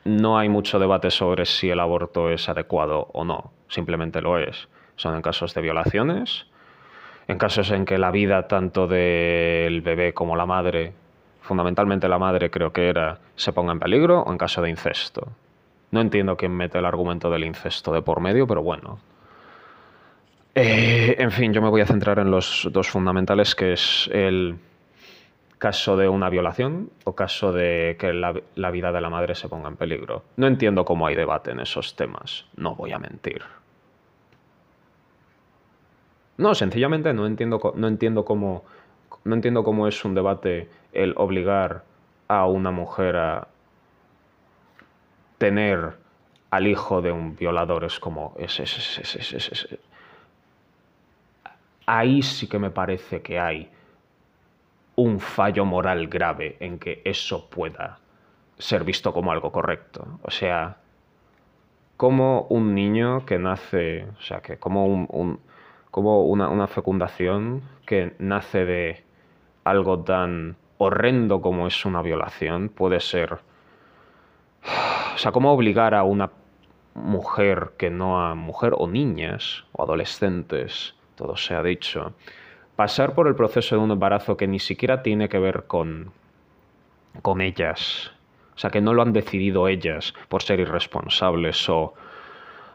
no 0.05 0.37
hay 0.37 0.47
mucho 0.49 0.79
debate 0.79 1.11
sobre 1.11 1.45
si 1.45 1.69
el 1.69 1.79
aborto 1.79 2.29
es 2.29 2.47
adecuado 2.47 3.09
o 3.13 3.25
no, 3.25 3.51
simplemente 3.67 4.21
lo 4.21 4.37
es. 4.39 4.69
Son 4.95 5.15
en 5.15 5.21
casos 5.21 5.53
de 5.53 5.61
violaciones, 5.61 6.47
en 7.27 7.37
casos 7.37 7.71
en 7.71 7.85
que 7.85 7.97
la 7.97 8.11
vida 8.11 8.47
tanto 8.47 8.87
del 8.87 9.81
bebé 9.81 10.13
como 10.13 10.35
la 10.35 10.45
madre, 10.45 10.93
fundamentalmente 11.41 12.07
la 12.07 12.19
madre 12.19 12.49
creo 12.49 12.71
que 12.71 12.89
era, 12.89 13.19
se 13.35 13.51
ponga 13.51 13.73
en 13.73 13.79
peligro, 13.79 14.21
o 14.21 14.31
en 14.31 14.37
caso 14.37 14.61
de 14.61 14.69
incesto. 14.69 15.27
No 15.91 16.01
entiendo 16.01 16.37
quién 16.37 16.55
mete 16.55 16.79
el 16.79 16.85
argumento 16.85 17.29
del 17.29 17.43
incesto 17.43 17.91
de 17.91 18.01
por 18.01 18.21
medio, 18.21 18.47
pero 18.47 18.63
bueno. 18.63 18.99
Eh, 20.55 21.15
en 21.19 21.31
fin, 21.31 21.53
yo 21.53 21.61
me 21.61 21.69
voy 21.69 21.81
a 21.81 21.85
centrar 21.85 22.19
en 22.19 22.31
los 22.31 22.67
dos 22.71 22.89
fundamentales, 22.89 23.55
que 23.55 23.73
es 23.73 24.09
el 24.11 24.57
caso 25.57 25.97
de 25.97 26.07
una 26.07 26.29
violación 26.29 26.89
o 27.03 27.13
caso 27.15 27.51
de 27.51 27.97
que 27.99 28.13
la, 28.13 28.71
vida 28.71 28.91
de 28.91 29.01
la 29.01 29.09
madre 29.09 29.35
se 29.35 29.49
ponga 29.49 29.67
en 29.67 29.75
peligro. 29.75 30.23
No 30.37 30.47
entiendo 30.47 30.85
cómo 30.85 31.05
hay 31.05 31.15
debate 31.15 31.51
en 31.51 31.59
esos 31.59 31.95
temas, 31.95 32.45
no 32.55 32.75
voy 32.75 32.93
a 32.93 32.99
mentir. 32.99 33.43
No, 36.37 36.55
sencillamente 36.55 37.13
no 37.13 37.27
entiendo, 37.27 37.73
no 37.75 37.87
entiendo 37.87 38.23
cómo 38.23 38.63
no 39.23 39.35
entiendo 39.35 39.63
cómo 39.63 39.87
es 39.87 40.03
un 40.05 40.15
debate 40.15 40.69
el 40.93 41.13
obligar 41.17 41.83
a 42.27 42.45
una 42.47 42.71
mujer 42.71 43.17
a 43.17 43.47
tener 45.37 45.97
al 46.49 46.67
hijo 46.67 47.01
de 47.01 47.11
un 47.11 47.35
violador 47.35 47.83
es 47.83 47.99
como 47.99 48.35
ahí 51.89 52.21
sí 52.21 52.47
que 52.47 52.59
me 52.59 52.69
parece 52.69 53.21
que 53.21 53.39
hay 53.39 53.69
un 54.95 55.19
fallo 55.19 55.65
moral 55.65 56.07
grave 56.07 56.55
en 56.59 56.77
que 56.77 57.01
eso 57.03 57.49
pueda 57.49 57.99
ser 58.59 58.83
visto 58.83 59.11
como 59.11 59.31
algo 59.31 59.51
correcto. 59.51 60.19
O 60.21 60.29
sea, 60.29 60.77
como 61.97 62.43
un 62.49 62.75
niño 62.75 63.25
que 63.25 63.39
nace, 63.39 64.05
o 64.19 64.21
sea, 64.21 64.41
que 64.41 64.57
como, 64.57 64.85
un, 64.85 65.39
como 65.89 66.25
una, 66.25 66.49
una 66.49 66.67
fecundación 66.67 67.63
que 67.87 68.13
nace 68.19 68.65
de 68.65 69.03
algo 69.63 69.99
tan 69.99 70.57
horrendo 70.77 71.41
como 71.41 71.65
es 71.65 71.85
una 71.85 72.01
violación 72.01 72.69
puede 72.69 72.99
ser... 72.99 73.39
O 75.15 75.17
sea, 75.17 75.31
cómo 75.31 75.51
obligar 75.51 75.95
a 75.95 76.03
una 76.03 76.31
mujer 76.93 77.71
que 77.77 77.89
no 77.89 78.21
a 78.21 78.35
mujer 78.35 78.73
o 78.77 78.87
niñas 78.87 79.65
o 79.71 79.83
adolescentes, 79.83 80.95
todo 81.19 81.35
se 81.35 81.53
ha 81.53 81.61
dicho, 81.61 82.13
pasar 82.77 83.13
por 83.13 83.27
el 83.27 83.35
proceso 83.35 83.75
de 83.75 83.81
un 83.81 83.91
embarazo 83.91 84.37
que 84.37 84.47
ni 84.47 84.57
siquiera 84.57 85.03
tiene 85.03 85.27
que 85.27 85.37
ver 85.37 85.65
con, 85.67 86.13
con 87.21 87.41
ellas. 87.41 88.11
O 88.55 88.57
sea, 88.57 88.69
que 88.69 88.79
no 88.79 88.93
lo 88.93 89.01
han 89.01 89.11
decidido 89.11 89.67
ellas 89.67 90.13
por 90.29 90.43
ser 90.43 90.61
irresponsables 90.61 91.67
o, 91.69 91.93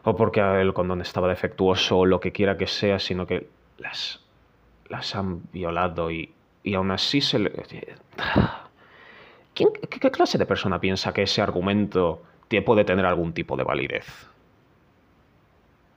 o 0.03 0.15
porque 0.15 0.41
el 0.61 0.73
condón 0.73 1.01
estaba 1.01 1.27
defectuoso 1.27 1.97
o 1.97 2.05
lo 2.05 2.19
que 2.19 2.31
quiera 2.31 2.55
que 2.55 2.67
sea, 2.67 2.99
sino 2.99 3.25
que 3.25 3.49
las, 3.79 4.23
las 4.89 5.15
han 5.15 5.41
violado 5.51 6.11
y, 6.11 6.31
y 6.63 6.75
aún 6.75 6.91
así 6.91 7.21
se 7.21 7.39
le... 7.39 7.51
qué, 9.55 9.65
¿Qué 9.89 10.11
clase 10.11 10.37
de 10.37 10.45
persona 10.45 10.79
piensa 10.79 11.13
que 11.13 11.23
ese 11.23 11.41
argumento 11.41 12.21
puede 12.63 12.85
tener 12.85 13.05
algún 13.05 13.33
tipo 13.33 13.57
de 13.57 13.63
validez? 13.63 14.07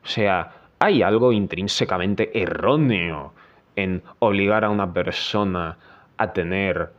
O 0.02 0.06
sea, 0.06 0.58
hay 0.78 1.02
algo 1.02 1.32
intrínsecamente 1.32 2.30
erróneo 2.40 3.32
en 3.76 4.02
obligar 4.18 4.64
a 4.64 4.70
una 4.70 4.92
persona 4.92 5.76
a 6.16 6.32
tener 6.32 6.90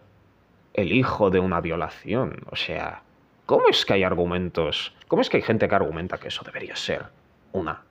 el 0.73 0.91
hijo 0.91 1.29
de 1.29 1.39
una 1.39 1.61
violación. 1.61 2.37
O 2.49 2.55
sea, 2.55 3.01
¿cómo 3.45 3.67
es 3.69 3.85
que 3.85 3.93
hay 3.93 4.03
argumentos? 4.03 4.93
¿Cómo 5.07 5.21
es 5.21 5.29
que 5.29 5.37
hay 5.37 5.43
gente 5.43 5.67
que 5.67 5.75
argumenta 5.75 6.17
que 6.17 6.29
eso 6.29 6.43
debería 6.45 6.75
ser 6.75 7.05
una 7.51 7.81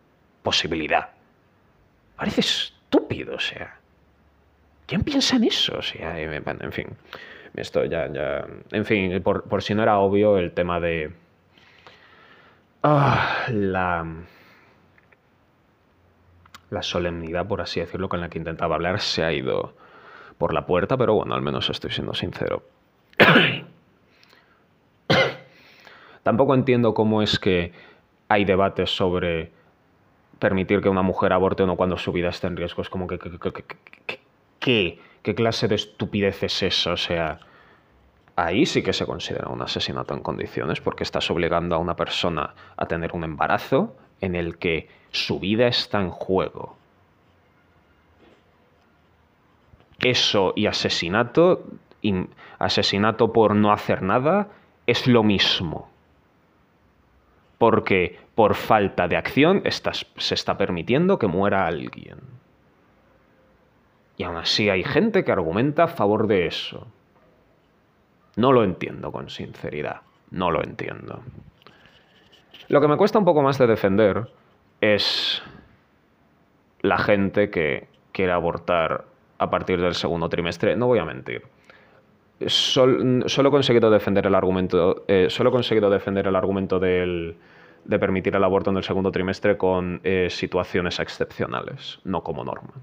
posibilidad? 0.43 1.11
Parece 2.17 2.41
estúpido, 2.41 3.37
o 3.37 3.41
sea. 3.41 3.77
¿Quién 4.87 5.03
piensa 5.03 5.37
en 5.37 5.45
eso? 5.45 5.79
O 5.79 5.83
sea, 5.83 6.19
en 6.19 6.73
fin. 6.73 6.89
Esto 7.55 7.85
ya, 7.85 8.11
ya. 8.11 8.47
En 8.73 8.85
fin, 8.85 9.23
por, 9.23 9.63
si 9.63 9.75
no 9.75 9.83
era 9.83 9.99
obvio, 9.99 10.39
el 10.39 10.53
tema 10.53 10.81
de. 10.81 11.13
Ah, 12.83 13.45
la 13.49 14.07
la 16.71 16.83
solemnidad, 16.83 17.47
por 17.47 17.61
así 17.61 17.81
decirlo, 17.81 18.09
con 18.09 18.21
la 18.21 18.29
que 18.29 18.39
intentaba 18.39 18.75
hablar 18.75 19.01
se 19.01 19.25
ha 19.25 19.33
ido 19.33 19.75
por 20.37 20.55
la 20.55 20.67
puerta, 20.67 20.97
pero 20.97 21.15
bueno, 21.15 21.35
al 21.35 21.43
menos 21.43 21.69
estoy 21.71 21.91
siendo 21.91 22.15
sincero. 22.15 22.63
Tampoco 26.23 26.55
entiendo 26.55 26.95
cómo 26.95 27.23
es 27.23 27.39
que 27.39 27.73
hay 28.29 28.45
debates 28.45 28.91
sobre 28.91 29.51
permitir 30.39 30.81
que 30.81 30.89
una 30.89 31.03
mujer 31.03 31.33
aborte 31.33 31.63
o 31.63 31.67
no 31.67 31.77
cuando 31.77 31.97
su 31.97 32.13
vida 32.13 32.29
está 32.29 32.47
en 32.47 32.57
riesgo. 32.57 32.83
Es 32.83 32.91
como 32.91 33.07
que... 33.07 33.19
¿Qué? 34.61 34.99
¿Qué 35.23 35.35
clase 35.35 35.69
de 35.69 35.75
estupidez 35.75 36.43
es 36.43 36.63
eso? 36.63 36.93
O 36.93 36.97
sea, 36.97 37.41
ahí 38.37 38.67
sí 38.67 38.83
que 38.83 38.93
se 38.93 39.07
considera 39.07 39.49
un 39.49 39.63
asesinato 39.63 40.15
en 40.15 40.21
condiciones 40.21 40.81
porque 40.81 41.03
estás 41.03 41.31
obligando 41.31 41.75
a 41.75 41.79
una 41.79 41.97
persona 41.97 42.55
a 42.77 42.87
tener 42.87 43.13
un 43.13 43.25
embarazo 43.25 43.97
en 44.21 44.35
el 44.35 44.59
que 44.59 44.89
su 45.11 45.41
vida 45.41 45.67
está 45.69 46.01
en 46.01 46.11
juego. 46.11 46.77
Eso 50.01 50.53
y 50.57 50.67
asesinato, 50.67 51.65
asesinato 52.59 53.33
por 53.33 53.55
no 53.55 53.73
hacer 53.73 54.03
nada, 54.03 54.49
es 54.87 55.07
lo 55.07 55.23
mismo. 55.23 55.91
porque 57.59 58.19
por 58.35 58.55
falta 58.55 59.09
de 59.09 59.17
acción 59.17 59.63
se 60.17 60.35
está 60.35 60.57
permitiendo 60.57 61.19
que 61.19 61.27
muera 61.27 61.67
alguien. 61.67 62.21
Y 64.17 64.23
aún 64.23 64.37
así 64.37 64.71
hay 64.71 64.85
gente 64.85 65.25
que 65.25 65.33
argumenta 65.33 65.85
a 65.85 65.89
favor 65.89 66.27
de 66.29 66.47
eso. 66.47 66.87
No 68.37 68.53
lo 68.53 68.63
entiendo 68.63 69.11
con 69.11 69.29
sinceridad, 69.29 70.03
no 70.31 70.51
lo 70.51 70.63
entiendo. 70.63 71.23
Lo 72.67 72.81
que 72.81 72.89
me 72.89 72.97
cuesta 72.97 73.19
un 73.19 73.25
poco 73.25 73.43
más 73.43 73.59
de 73.59 73.67
defender 73.67 74.29
es 74.81 75.43
la 76.81 76.99
gente 76.99 77.51
que 77.51 77.89
quiere 78.13 78.33
abortar 78.33 79.05
a 79.39 79.51
partir 79.51 79.81
del 79.81 79.95
segundo 79.95 80.29
trimestre. 80.29 80.77
No 80.77 80.87
voy 80.87 80.99
a 80.99 81.05
mentir. 81.05 81.45
solo 82.47 83.49
he 83.49 83.51
conseguido 83.51 83.91
defender 83.91 84.27
el 84.27 84.35
argumento. 84.35 85.05
Eh, 85.09 85.27
solo 85.31 85.51
he 85.51 85.53
conseguido 85.53 85.89
defender 85.91 86.27
el 86.27 86.37
argumento 86.37 86.79
de 86.79 87.37
permitir 87.87 88.35
el 88.37 88.45
aborto 88.45 88.71
en 88.71 88.77
el 88.77 88.85
segundo 88.85 89.13
trimestre 89.13 89.57
con 89.57 90.01
eh, 90.05 90.29
situaciones 90.31 90.99
excepcionales, 90.99 92.01
no 92.05 92.23
como 92.23 92.45
norma. 92.45 92.75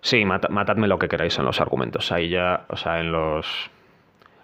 Sí, 0.00 0.22
matadme 0.26 0.86
lo 0.86 0.98
que 0.98 1.08
queráis 1.08 1.38
en 1.38 1.46
los 1.46 1.62
argumentos. 1.62 2.12
Ahí 2.12 2.28
ya, 2.28 2.66
o 2.68 2.76
sea, 2.76 3.00
en 3.00 3.10
los. 3.10 3.70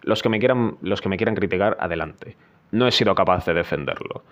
Los 0.02 0.22
que 0.22 0.30
me 0.30 0.38
quieran, 0.38 0.78
los 0.80 1.02
que 1.02 1.10
me 1.10 1.18
quieran 1.18 1.34
criticar, 1.34 1.76
adelante. 1.78 2.34
No 2.72 2.86
he 2.86 2.92
sido 2.92 3.14
capaz 3.14 3.44
de 3.46 3.54
defenderlo. 3.54 4.22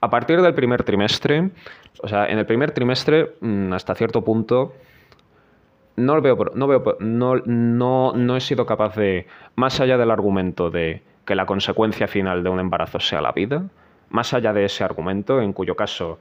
A 0.00 0.10
partir 0.10 0.40
del 0.42 0.54
primer 0.54 0.82
trimestre, 0.84 1.50
o 2.02 2.08
sea, 2.08 2.26
en 2.26 2.38
el 2.38 2.46
primer 2.46 2.72
trimestre, 2.72 3.36
mm, 3.40 3.72
hasta 3.72 3.94
cierto 3.94 4.22
punto, 4.22 4.74
no 5.96 6.20
veo, 6.20 6.36
no 6.54 6.66
veo, 6.66 6.96
no, 7.00 7.36
no, 7.46 8.12
no 8.12 8.36
he 8.36 8.40
sido 8.40 8.66
capaz 8.66 8.94
de, 8.96 9.26
más 9.54 9.80
allá 9.80 9.96
del 9.96 10.10
argumento 10.10 10.70
de 10.70 11.02
que 11.24 11.34
la 11.34 11.46
consecuencia 11.46 12.06
final 12.06 12.42
de 12.42 12.50
un 12.50 12.60
embarazo 12.60 13.00
sea 13.00 13.20
la 13.20 13.32
vida, 13.32 13.64
más 14.10 14.34
allá 14.34 14.52
de 14.52 14.64
ese 14.64 14.84
argumento, 14.84 15.40
en 15.40 15.52
cuyo 15.52 15.74
caso 15.74 16.18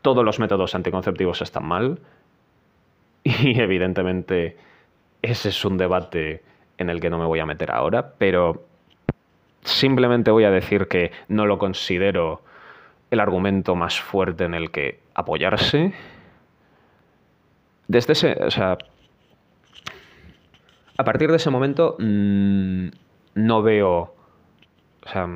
todos 0.00 0.24
los 0.24 0.38
métodos 0.38 0.74
anticonceptivos 0.74 1.42
están 1.42 1.66
mal, 1.66 1.98
y 3.24 3.60
evidentemente 3.60 4.56
ese 5.20 5.50
es 5.50 5.64
un 5.64 5.76
debate 5.76 6.42
en 6.78 6.90
el 6.90 7.00
que 7.00 7.10
no 7.10 7.18
me 7.18 7.26
voy 7.26 7.40
a 7.40 7.46
meter 7.46 7.70
ahora, 7.70 8.14
pero 8.16 8.64
simplemente 9.64 10.30
voy 10.30 10.44
a 10.44 10.50
decir 10.50 10.88
que 10.88 11.12
no 11.28 11.46
lo 11.46 11.58
considero 11.58 12.42
el 13.10 13.20
argumento 13.20 13.74
más 13.76 14.00
fuerte 14.00 14.44
en 14.44 14.54
el 14.54 14.70
que 14.70 15.00
apoyarse. 15.14 15.92
Desde 17.86 18.14
ese, 18.14 18.32
o 18.42 18.50
sea, 18.50 18.78
a 20.96 21.04
partir 21.04 21.30
de 21.30 21.36
ese 21.36 21.50
momento 21.50 21.96
mm, 21.98 22.88
no 23.34 23.62
veo, 23.62 24.14
o 25.04 25.08
sea, 25.08 25.28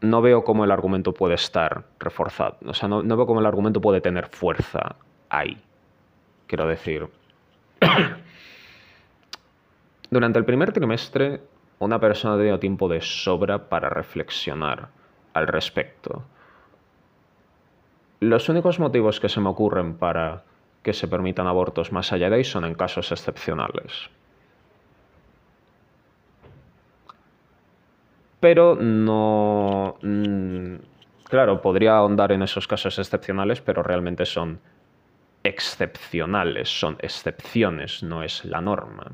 no 0.00 0.22
veo 0.22 0.44
cómo 0.44 0.64
el 0.64 0.70
argumento 0.70 1.12
puede 1.12 1.34
estar 1.34 1.84
reforzado, 1.98 2.56
o 2.64 2.74
sea, 2.74 2.88
no, 2.88 3.02
no 3.02 3.16
veo 3.16 3.26
cómo 3.26 3.40
el 3.40 3.46
argumento 3.46 3.80
puede 3.80 4.00
tener 4.00 4.28
fuerza 4.28 4.96
ahí. 5.28 5.60
Quiero 6.46 6.66
decir, 6.66 7.08
durante 10.10 10.38
el 10.38 10.44
primer 10.46 10.72
trimestre, 10.72 11.42
una 11.78 12.00
persona 12.00 12.34
ha 12.34 12.38
tenido 12.38 12.58
tiempo 12.58 12.88
de 12.88 13.00
sobra 13.00 13.68
para 13.68 13.88
reflexionar 13.88 14.88
al 15.34 15.46
respecto. 15.46 16.22
Los 18.20 18.48
únicos 18.48 18.80
motivos 18.80 19.20
que 19.20 19.28
se 19.28 19.40
me 19.40 19.48
ocurren 19.48 19.96
para 19.96 20.42
que 20.82 20.92
se 20.92 21.06
permitan 21.06 21.46
abortos 21.46 21.92
más 21.92 22.12
allá 22.12 22.30
de 22.30 22.36
ahí 22.36 22.44
son 22.44 22.64
en 22.64 22.74
casos 22.74 23.12
excepcionales. 23.12 24.10
Pero 28.40 28.76
no... 28.76 29.96
Mm, 30.02 30.76
claro, 31.24 31.60
podría 31.60 31.96
ahondar 31.96 32.32
en 32.32 32.42
esos 32.42 32.66
casos 32.66 32.98
excepcionales, 32.98 33.60
pero 33.60 33.82
realmente 33.82 34.24
son 34.26 34.60
excepcionales, 35.42 36.68
son 36.68 36.96
excepciones, 37.00 38.02
no 38.02 38.22
es 38.22 38.44
la 38.44 38.60
norma. 38.60 39.12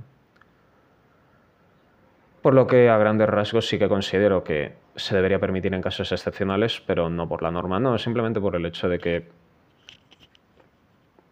Por 2.45 2.53
lo 2.53 2.67
que 2.67 2.91
a 2.91 2.99
grandes 2.99 3.27
rasgos 3.27 3.67
sí 3.67 3.79
que 3.79 3.89
considero 3.89 4.45
que 4.45 4.75
se 4.97 5.17
debería 5.17 5.39
permitir 5.39 5.73
en 5.73 5.81
casos 5.81 6.13
excepcionales, 6.13 6.79
pero 6.87 7.09
no 7.09 7.27
por 7.27 7.43
la 7.43 7.51
norma, 7.51 7.81
no, 7.81 7.97
simplemente 7.97 8.39
por 8.39 8.55
el 8.55 8.67
hecho 8.67 8.87
de 8.87 8.99
que 8.99 9.27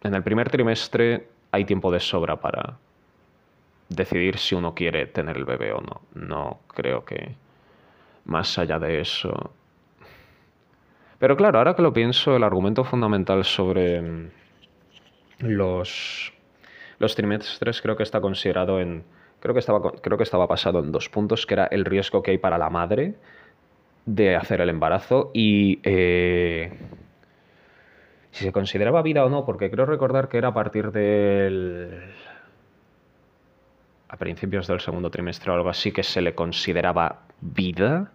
en 0.01 0.15
el 0.15 0.23
primer 0.23 0.49
trimestre 0.49 1.27
hay 1.51 1.65
tiempo 1.65 1.91
de 1.91 1.99
sobra 1.99 2.37
para 2.37 2.79
decidir 3.89 4.39
si 4.39 4.55
uno 4.55 4.73
quiere 4.73 5.05
tener 5.05 5.37
el 5.37 5.45
bebé 5.45 5.71
o 5.71 5.81
no. 5.81 6.01
No 6.15 6.61
creo 6.69 7.05
que 7.05 7.35
más 8.25 8.57
allá 8.57 8.79
de 8.79 8.99
eso. 8.99 9.53
Pero 11.19 11.37
claro, 11.37 11.59
ahora 11.59 11.75
que 11.75 11.83
lo 11.83 11.93
pienso, 11.93 12.35
el 12.35 12.43
argumento 12.43 12.83
fundamental 12.83 13.45
sobre 13.45 14.31
los, 15.37 16.33
los 16.97 17.15
trimestres 17.15 17.83
creo 17.83 17.95
que 17.95 18.01
está 18.01 18.19
considerado 18.19 18.81
en... 18.81 19.03
Creo 19.43 19.53
que, 19.53 19.59
estaba, 19.59 19.81
creo 19.91 20.17
que 20.17 20.23
estaba 20.23 20.47
basado 20.47 20.79
en 20.79 20.93
dos 20.93 21.09
puntos, 21.09 21.45
que 21.45 21.55
era 21.55 21.65
el 21.65 21.83
riesgo 21.83 22.23
que 22.23 22.31
hay 22.31 22.37
para 22.37 22.57
la 22.57 22.69
madre 22.69 23.15
de 24.05 24.37
hacer 24.37 24.61
el 24.61 24.69
embarazo 24.69 25.31
y 25.33 25.81
eh, 25.83 26.71
si 28.31 28.45
se 28.45 28.53
consideraba 28.53 29.01
vida 29.01 29.25
o 29.25 29.29
no, 29.29 29.43
porque 29.45 29.69
creo 29.69 29.85
recordar 29.85 30.29
que 30.29 30.37
era 30.37 30.47
a 30.47 30.53
partir 30.53 30.93
del... 30.93 32.03
a 34.07 34.15
principios 34.15 34.65
del 34.65 34.79
segundo 34.79 35.11
trimestre 35.11 35.51
o 35.51 35.55
algo 35.55 35.67
así 35.67 35.91
que 35.91 36.03
se 36.03 36.21
le 36.21 36.33
consideraba 36.35 37.23
vida. 37.41 38.13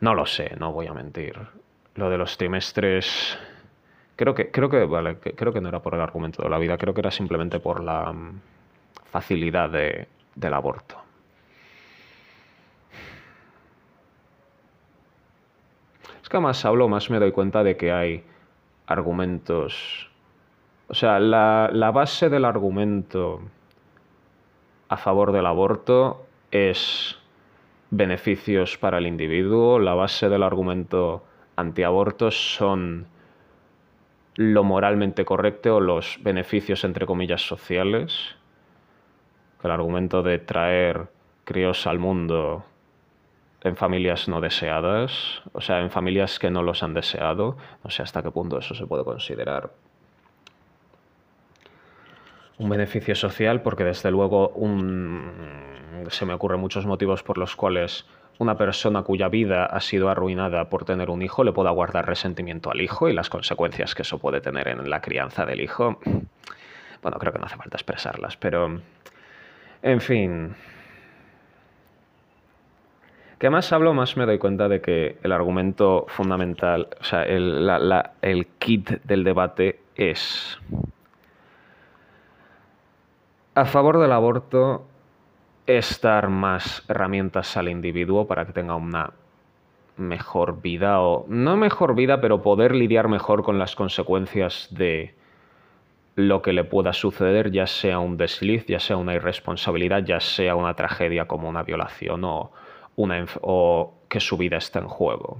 No 0.00 0.12
lo 0.12 0.26
sé, 0.26 0.54
no 0.60 0.74
voy 0.74 0.86
a 0.86 0.92
mentir. 0.92 1.34
Lo 1.94 2.10
de 2.10 2.18
los 2.18 2.36
trimestres... 2.36 3.38
Creo 4.16 4.34
que, 4.34 4.50
creo 4.50 4.68
que, 4.68 5.34
creo 5.34 5.52
que 5.54 5.62
no 5.62 5.70
era 5.70 5.80
por 5.80 5.94
el 5.94 6.02
argumento 6.02 6.42
de 6.42 6.50
la 6.50 6.58
vida, 6.58 6.76
creo 6.76 6.92
que 6.92 7.00
era 7.00 7.10
simplemente 7.10 7.58
por 7.58 7.82
la 7.82 8.14
facilidad 9.16 9.70
del 9.70 10.52
aborto. 10.52 10.96
Es 16.22 16.28
que 16.28 16.38
más 16.38 16.62
hablo, 16.66 16.86
más 16.86 17.08
me 17.08 17.18
doy 17.18 17.32
cuenta 17.32 17.64
de 17.64 17.78
que 17.78 17.92
hay 17.92 18.24
argumentos. 18.86 20.10
O 20.88 20.94
sea, 20.94 21.18
la, 21.18 21.70
la 21.72 21.92
base 21.92 22.28
del 22.28 22.44
argumento 22.44 23.40
a 24.90 24.98
favor 24.98 25.32
del 25.32 25.46
aborto 25.46 26.26
es 26.50 27.16
beneficios 27.90 28.76
para 28.76 28.98
el 28.98 29.06
individuo. 29.06 29.78
La 29.78 29.94
base 29.94 30.28
del 30.28 30.42
argumento 30.42 31.24
antiaborto 31.56 32.30
son 32.30 33.06
lo 34.34 34.62
moralmente 34.62 35.24
correcto 35.24 35.76
o 35.76 35.80
los 35.80 36.18
beneficios 36.22 36.84
entre 36.84 37.06
comillas 37.06 37.40
sociales. 37.40 38.36
El 39.66 39.72
argumento 39.72 40.22
de 40.22 40.38
traer 40.38 41.08
críos 41.44 41.86
al 41.88 41.98
mundo 41.98 42.64
en 43.62 43.76
familias 43.76 44.28
no 44.28 44.40
deseadas, 44.40 45.42
o 45.52 45.60
sea, 45.60 45.80
en 45.80 45.90
familias 45.90 46.38
que 46.38 46.50
no 46.50 46.62
los 46.62 46.84
han 46.84 46.94
deseado. 46.94 47.56
No 47.82 47.90
sé 47.90 48.02
hasta 48.02 48.22
qué 48.22 48.30
punto 48.30 48.58
eso 48.58 48.76
se 48.76 48.86
puede 48.86 49.02
considerar 49.02 49.70
un 52.58 52.68
beneficio 52.70 53.14
social, 53.14 53.62
porque 53.62 53.84
desde 53.84 54.10
luego 54.10 54.52
se 56.10 56.24
me 56.24 56.32
ocurren 56.32 56.60
muchos 56.60 56.86
motivos 56.86 57.22
por 57.22 57.36
los 57.36 57.56
cuales 57.56 58.06
una 58.38 58.56
persona 58.56 59.02
cuya 59.02 59.28
vida 59.28 59.66
ha 59.66 59.80
sido 59.80 60.08
arruinada 60.08 60.68
por 60.68 60.84
tener 60.84 61.10
un 61.10 61.22
hijo 61.22 61.42
le 61.42 61.52
pueda 61.52 61.70
guardar 61.70 62.06
resentimiento 62.06 62.70
al 62.70 62.80
hijo 62.80 63.08
y 63.08 63.14
las 63.14 63.30
consecuencias 63.30 63.94
que 63.94 64.02
eso 64.02 64.18
puede 64.18 64.40
tener 64.40 64.68
en 64.68 64.88
la 64.88 65.00
crianza 65.00 65.44
del 65.44 65.60
hijo. 65.60 65.98
Bueno, 67.02 67.18
creo 67.18 67.32
que 67.32 67.38
no 67.38 67.46
hace 67.46 67.56
falta 67.56 67.76
expresarlas, 67.76 68.36
pero... 68.36 68.80
En 69.82 70.00
fin, 70.00 70.54
que 73.38 73.50
más 73.50 73.72
hablo, 73.72 73.92
más 73.94 74.16
me 74.16 74.26
doy 74.26 74.38
cuenta 74.38 74.68
de 74.68 74.80
que 74.80 75.18
el 75.22 75.32
argumento 75.32 76.06
fundamental, 76.08 76.88
o 77.00 77.04
sea, 77.04 77.22
el, 77.24 77.70
el 78.22 78.46
kit 78.58 79.02
del 79.04 79.24
debate 79.24 79.80
es 79.94 80.58
a 83.54 83.64
favor 83.64 83.98
del 83.98 84.12
aborto 84.12 84.84
es 85.66 86.00
dar 86.02 86.28
más 86.28 86.84
herramientas 86.88 87.56
al 87.56 87.68
individuo 87.68 88.26
para 88.26 88.44
que 88.44 88.52
tenga 88.52 88.76
una 88.76 89.14
mejor 89.96 90.60
vida 90.60 91.00
o 91.00 91.24
no 91.28 91.56
mejor 91.56 91.94
vida, 91.94 92.20
pero 92.20 92.42
poder 92.42 92.74
lidiar 92.74 93.08
mejor 93.08 93.42
con 93.42 93.58
las 93.58 93.74
consecuencias 93.74 94.68
de 94.70 95.14
lo 96.16 96.40
que 96.42 96.52
le 96.52 96.64
pueda 96.64 96.92
suceder, 96.92 97.52
ya 97.52 97.66
sea 97.66 97.98
un 97.98 98.16
desliz, 98.16 98.66
ya 98.66 98.80
sea 98.80 98.96
una 98.96 99.14
irresponsabilidad, 99.14 100.02
ya 100.04 100.18
sea 100.18 100.56
una 100.56 100.74
tragedia 100.74 101.26
como 101.26 101.48
una 101.48 101.62
violación 101.62 102.24
o, 102.24 102.50
o 102.96 103.94
que 104.08 104.20
su 104.20 104.36
vida 104.38 104.56
está 104.56 104.78
en 104.78 104.88
juego. 104.88 105.38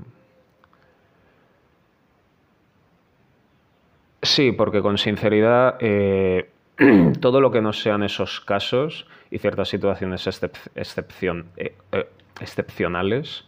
Sí, 4.23 4.53
porque 4.53 4.83
con 4.83 4.99
sinceridad 4.99 5.77
eh, 5.81 6.51
todo 7.21 7.41
lo 7.41 7.51
que 7.51 7.63
no 7.63 7.73
sean 7.73 8.03
esos 8.03 8.41
casos 8.41 9.07
y 9.31 9.39
ciertas 9.39 9.69
situaciones 9.69 10.27
eh, 10.27 11.75
eh, 11.93 12.09
excepcionales 12.41 13.45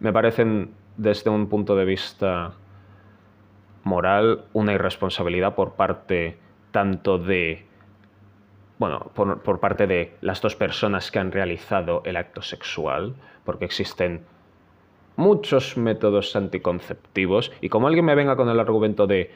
me 0.00 0.12
parecen 0.12 0.72
desde 0.96 1.30
un 1.30 1.48
punto 1.48 1.76
de 1.76 1.84
vista 1.84 2.54
moral 3.84 4.46
una 4.52 4.72
irresponsabilidad 4.72 5.54
por 5.54 5.74
parte 5.74 6.38
tanto 6.72 7.18
de 7.18 7.66
bueno, 8.82 9.12
por, 9.14 9.60
parte 9.60 9.86
de 9.86 10.16
las 10.22 10.40
dos 10.40 10.56
personas 10.56 11.12
que 11.12 11.20
han 11.20 11.30
realizado 11.30 12.02
el 12.04 12.16
acto 12.16 12.42
sexual, 12.42 13.14
porque 13.44 13.64
existen 13.64 14.24
muchos 15.14 15.76
métodos 15.76 16.34
anticonceptivos 16.34 17.52
y 17.60 17.68
como 17.68 17.86
alguien 17.86 18.06
me 18.06 18.16
venga 18.16 18.34
con 18.34 18.48
el 18.48 18.58
argumento 18.58 19.06
de 19.06 19.30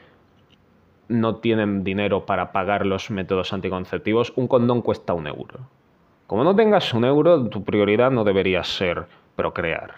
no 1.09 1.37
tienen 1.37 1.85
dinero 1.85 2.27
para 2.27 2.51
pagar 2.51 2.85
los 2.87 3.09
métodos 3.13 3.53
anticonceptivos, 3.53 4.33
un 4.35 4.49
condón 4.49 4.83
cuesta 4.83 5.15
un 5.15 5.29
euro. 5.29 5.61
Como 6.27 6.43
no 6.43 6.57
tengas 6.57 6.93
un 6.93 7.05
euro, 7.05 7.49
tu 7.49 7.63
prioridad 7.63 8.11
no 8.11 8.25
debería 8.25 8.65
ser 8.65 9.07
procrear. 9.37 9.95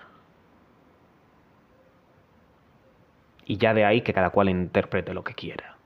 Y 3.47 3.57
ya 3.57 3.73
de 3.73 3.87
ahí 3.87 4.03
que 4.03 4.13
cada 4.13 4.29
cual 4.29 4.51
interprete 4.51 5.15
lo 5.15 5.25
que 5.25 5.33
quiera. 5.33 5.78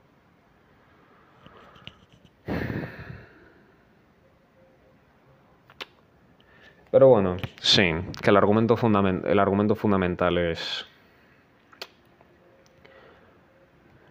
Pero 6.91 7.07
bueno, 7.07 7.37
sí, 7.59 7.91
que 8.21 8.29
el 8.29 8.37
argumento, 8.37 8.77
el 9.25 9.39
argumento 9.39 9.75
fundamental 9.75 10.37
es 10.37 10.85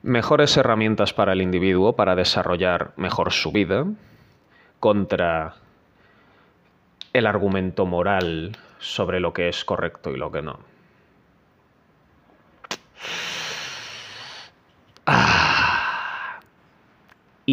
mejores 0.02 0.56
herramientas 0.56 1.12
para 1.12 1.32
el 1.32 1.42
individuo 1.42 1.94
para 1.94 2.16
desarrollar 2.16 2.92
mejor 2.96 3.32
su 3.32 3.52
vida 3.52 3.86
contra 4.80 5.54
el 7.12 7.26
argumento 7.26 7.86
moral 7.86 8.56
sobre 8.78 9.20
lo 9.20 9.32
que 9.32 9.48
es 9.48 9.64
correcto 9.64 10.10
y 10.10 10.16
lo 10.16 10.32
que 10.32 10.42
no. 10.42 10.71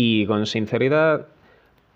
Y 0.01 0.25
con 0.27 0.45
sinceridad, 0.45 1.27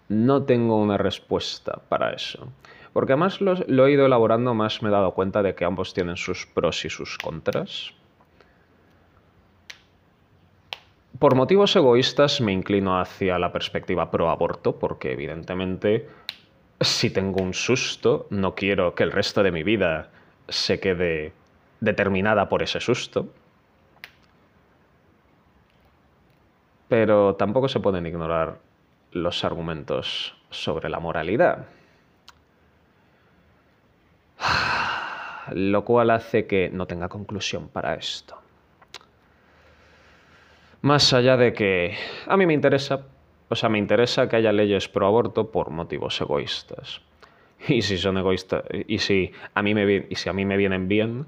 no 0.09 0.43
tengo 0.43 0.75
una 0.75 0.97
respuesta 0.97 1.79
para 1.87 2.11
eso. 2.11 2.49
Porque 2.91 3.13
además 3.13 3.39
lo, 3.39 3.55
lo, 3.65 3.87
he 3.87 3.93
ido 3.93 4.05
elaborando, 4.05 4.53
más 4.53 4.81
me 4.81 4.89
he 4.89 4.91
dado 4.91 5.13
cuenta 5.13 5.41
de 5.41 5.55
que 5.55 5.63
ambos 5.63 5.93
tienen 5.93 6.17
sus 6.17 6.45
pros 6.45 6.83
y 6.83 6.89
sus 6.89 7.17
contras. 7.17 7.93
Por 11.17 11.35
motivos 11.35 11.73
egoístas 11.77 12.41
me 12.41 12.51
inclino 12.51 12.99
hacia 12.99 13.39
la 13.39 13.53
perspectiva 13.53 14.11
pro 14.11 14.29
aborto, 14.29 14.77
porque 14.77 15.13
evidentemente 15.13 16.09
si 16.81 17.09
tengo 17.09 17.41
un 17.41 17.53
susto, 17.53 18.27
no 18.29 18.53
quiero 18.53 18.95
que 18.95 19.03
el 19.03 19.13
resto 19.13 19.43
de 19.43 19.51
mi 19.53 19.63
vida 19.63 20.09
se 20.49 20.81
quede 20.81 21.31
determinada 21.79 22.49
por 22.49 22.63
ese 22.63 22.81
susto. 22.81 23.29
Pero 26.87 27.35
tampoco 27.35 27.67
se 27.67 27.79
pueden 27.79 28.05
ignorar 28.05 28.59
los 29.11 29.43
argumentos 29.43 30.35
sobre 30.49 30.89
la 30.89 30.99
moralidad. 30.99 31.65
Lo 35.51 35.83
cual 35.83 36.11
hace 36.11 36.47
que 36.47 36.69
no 36.69 36.85
tenga 36.87 37.09
conclusión 37.09 37.67
para 37.67 37.95
esto. 37.95 38.37
Más 40.81 41.13
allá 41.13 41.37
de 41.37 41.53
que 41.53 41.95
a 42.27 42.35
mí 42.35 42.45
me 42.45 42.53
interesa, 42.53 43.05
o 43.49 43.55
sea, 43.55 43.69
me 43.69 43.77
interesa 43.77 44.27
que 44.27 44.35
haya 44.35 44.51
leyes 44.51 44.89
pro 44.89 45.07
aborto 45.07 45.49
por 45.49 45.69
motivos 45.69 46.19
egoístas. 46.19 47.01
Y 47.67 47.81
si 47.83 47.97
son 47.97 48.17
egoístas, 48.17 48.63
y 48.87 48.99
si 48.99 49.31
a 49.53 49.61
mí 49.61 49.73
me, 49.73 50.07
y 50.09 50.15
si 50.15 50.27
a 50.27 50.33
mí 50.33 50.43
me 50.43 50.57
vienen 50.57 50.89
bien, 50.89 51.25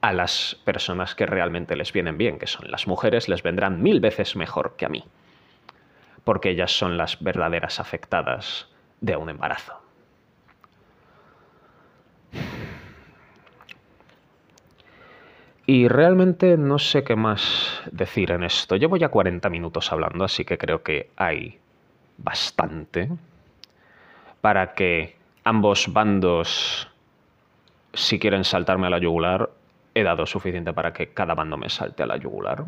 a 0.00 0.12
las 0.12 0.56
personas 0.64 1.14
que 1.14 1.26
realmente 1.26 1.76
les 1.76 1.92
vienen 1.92 2.18
bien, 2.18 2.38
que 2.38 2.46
son 2.46 2.70
las 2.70 2.86
mujeres, 2.86 3.28
les 3.28 3.42
vendrán 3.42 3.82
mil 3.82 4.00
veces 4.00 4.36
mejor 4.36 4.76
que 4.76 4.86
a 4.86 4.88
mí. 4.88 5.04
Porque 6.24 6.50
ellas 6.50 6.72
son 6.72 6.96
las 6.96 7.22
verdaderas 7.22 7.80
afectadas 7.80 8.68
de 9.00 9.16
un 9.16 9.28
embarazo. 9.30 9.80
Y 15.66 15.86
realmente 15.88 16.56
no 16.56 16.78
sé 16.78 17.04
qué 17.04 17.14
más 17.14 17.82
decir 17.92 18.30
en 18.30 18.42
esto. 18.42 18.76
Llevo 18.76 18.96
ya 18.96 19.10
40 19.10 19.50
minutos 19.50 19.92
hablando, 19.92 20.24
así 20.24 20.44
que 20.44 20.56
creo 20.56 20.82
que 20.82 21.10
hay 21.16 21.58
bastante 22.16 23.10
para 24.40 24.72
que 24.72 25.16
ambos 25.44 25.92
bandos, 25.92 26.88
si 27.92 28.18
quieren 28.18 28.44
saltarme 28.44 28.86
a 28.86 28.90
la 28.90 28.98
yugular, 28.98 29.50
he 29.98 30.02
dado 30.02 30.26
suficiente 30.26 30.72
para 30.72 30.92
que 30.92 31.12
cada 31.12 31.34
bando 31.34 31.56
me 31.56 31.68
salte 31.68 32.02
a 32.02 32.06
la 32.06 32.16
yugular. 32.16 32.64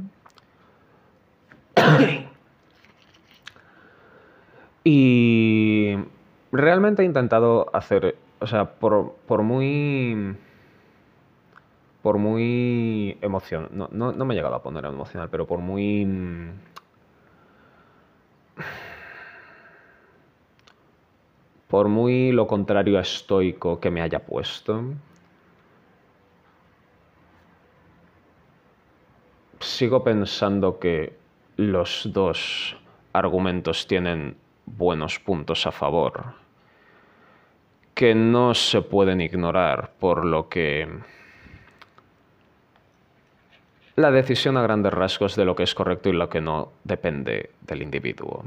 y 4.85 5.97
realmente 6.53 7.03
he 7.03 7.05
intentado 7.07 7.71
hacer, 7.75 8.17
o 8.41 8.47
sea, 8.47 8.73
por, 8.75 9.15
por 9.27 9.43
muy 9.43 10.37
por 12.03 12.17
muy 12.19 13.19
emoción, 13.21 13.69
no, 13.73 13.89
no, 13.93 14.13
me 14.25 14.35
he 14.35 14.37
llegado 14.37 14.55
a 14.55 14.63
poner 14.63 14.85
emocional, 14.87 15.29
pero 15.31 15.47
por 15.47 15.59
muy... 15.61 16.07
Por 21.69 21.89
muy 21.89 22.33
lo 22.33 22.47
contrario 22.49 22.99
a 22.99 23.03
estoico 23.03 23.79
que 23.79 23.91
me 23.91 24.03
haya 24.03 24.27
puesto, 24.27 24.83
sigo 29.61 30.03
pensando 30.03 30.79
que 30.79 31.17
los 31.57 32.09
dos 32.13 32.77
argumentos 33.13 33.87
tienen 33.87 34.37
buenos 34.67 35.19
puntos 35.19 35.67
a 35.67 35.73
favor, 35.73 36.35
que 37.95 38.15
no 38.15 38.55
se 38.55 38.83
pueden 38.83 39.21
ignorar, 39.21 39.93
por 39.99 40.25
lo 40.25 40.49
que 40.49 40.89
la 43.97 44.11
decisión 44.11 44.57
a 44.57 44.63
grandes 44.63 44.93
rasgos 44.93 45.37
de 45.37 45.45
lo 45.45 45.55
que 45.55 45.65
es 45.65 45.75
correcto 45.75 46.09
y 46.09 46.13
lo 46.13 46.29
que 46.29 46.41
no 46.41 46.73
depende 46.85 47.51
del 47.61 47.83
individuo. 47.83 48.45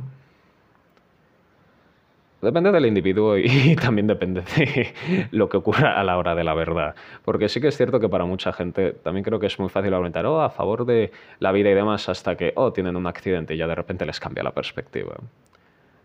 Depende 2.43 2.73
del 2.73 2.85
individuo 2.85 3.37
y 3.37 3.75
también 3.75 4.07
depende 4.07 4.41
de 4.41 4.93
lo 5.31 5.47
que 5.47 5.57
ocurra 5.57 5.99
a 5.99 6.03
la 6.03 6.17
hora 6.17 6.35
de 6.35 6.43
la 6.43 6.53
verdad. 6.53 6.93
Porque 7.23 7.47
sí 7.47 7.61
que 7.61 7.69
es 7.69 7.77
cierto 7.77 7.99
que 7.99 8.09
para 8.09 8.25
mucha 8.25 8.51
gente 8.51 8.91
también 8.91 9.23
creo 9.23 9.39
que 9.39 9.47
es 9.47 9.57
muy 9.59 9.69
fácil 9.69 9.93
argumentar, 9.93 10.25
oh, 10.25 10.41
a 10.41 10.49
favor 10.49 10.85
de 10.85 11.11
la 11.39 11.53
vida 11.53 11.69
y 11.69 11.73
demás, 11.73 12.09
hasta 12.09 12.35
que, 12.35 12.51
oh, 12.55 12.73
tienen 12.73 12.97
un 12.97 13.07
accidente 13.07 13.55
y 13.55 13.57
ya 13.57 13.67
de 13.67 13.75
repente 13.75 14.05
les 14.05 14.19
cambia 14.19 14.43
la 14.43 14.51
perspectiva. 14.51 15.15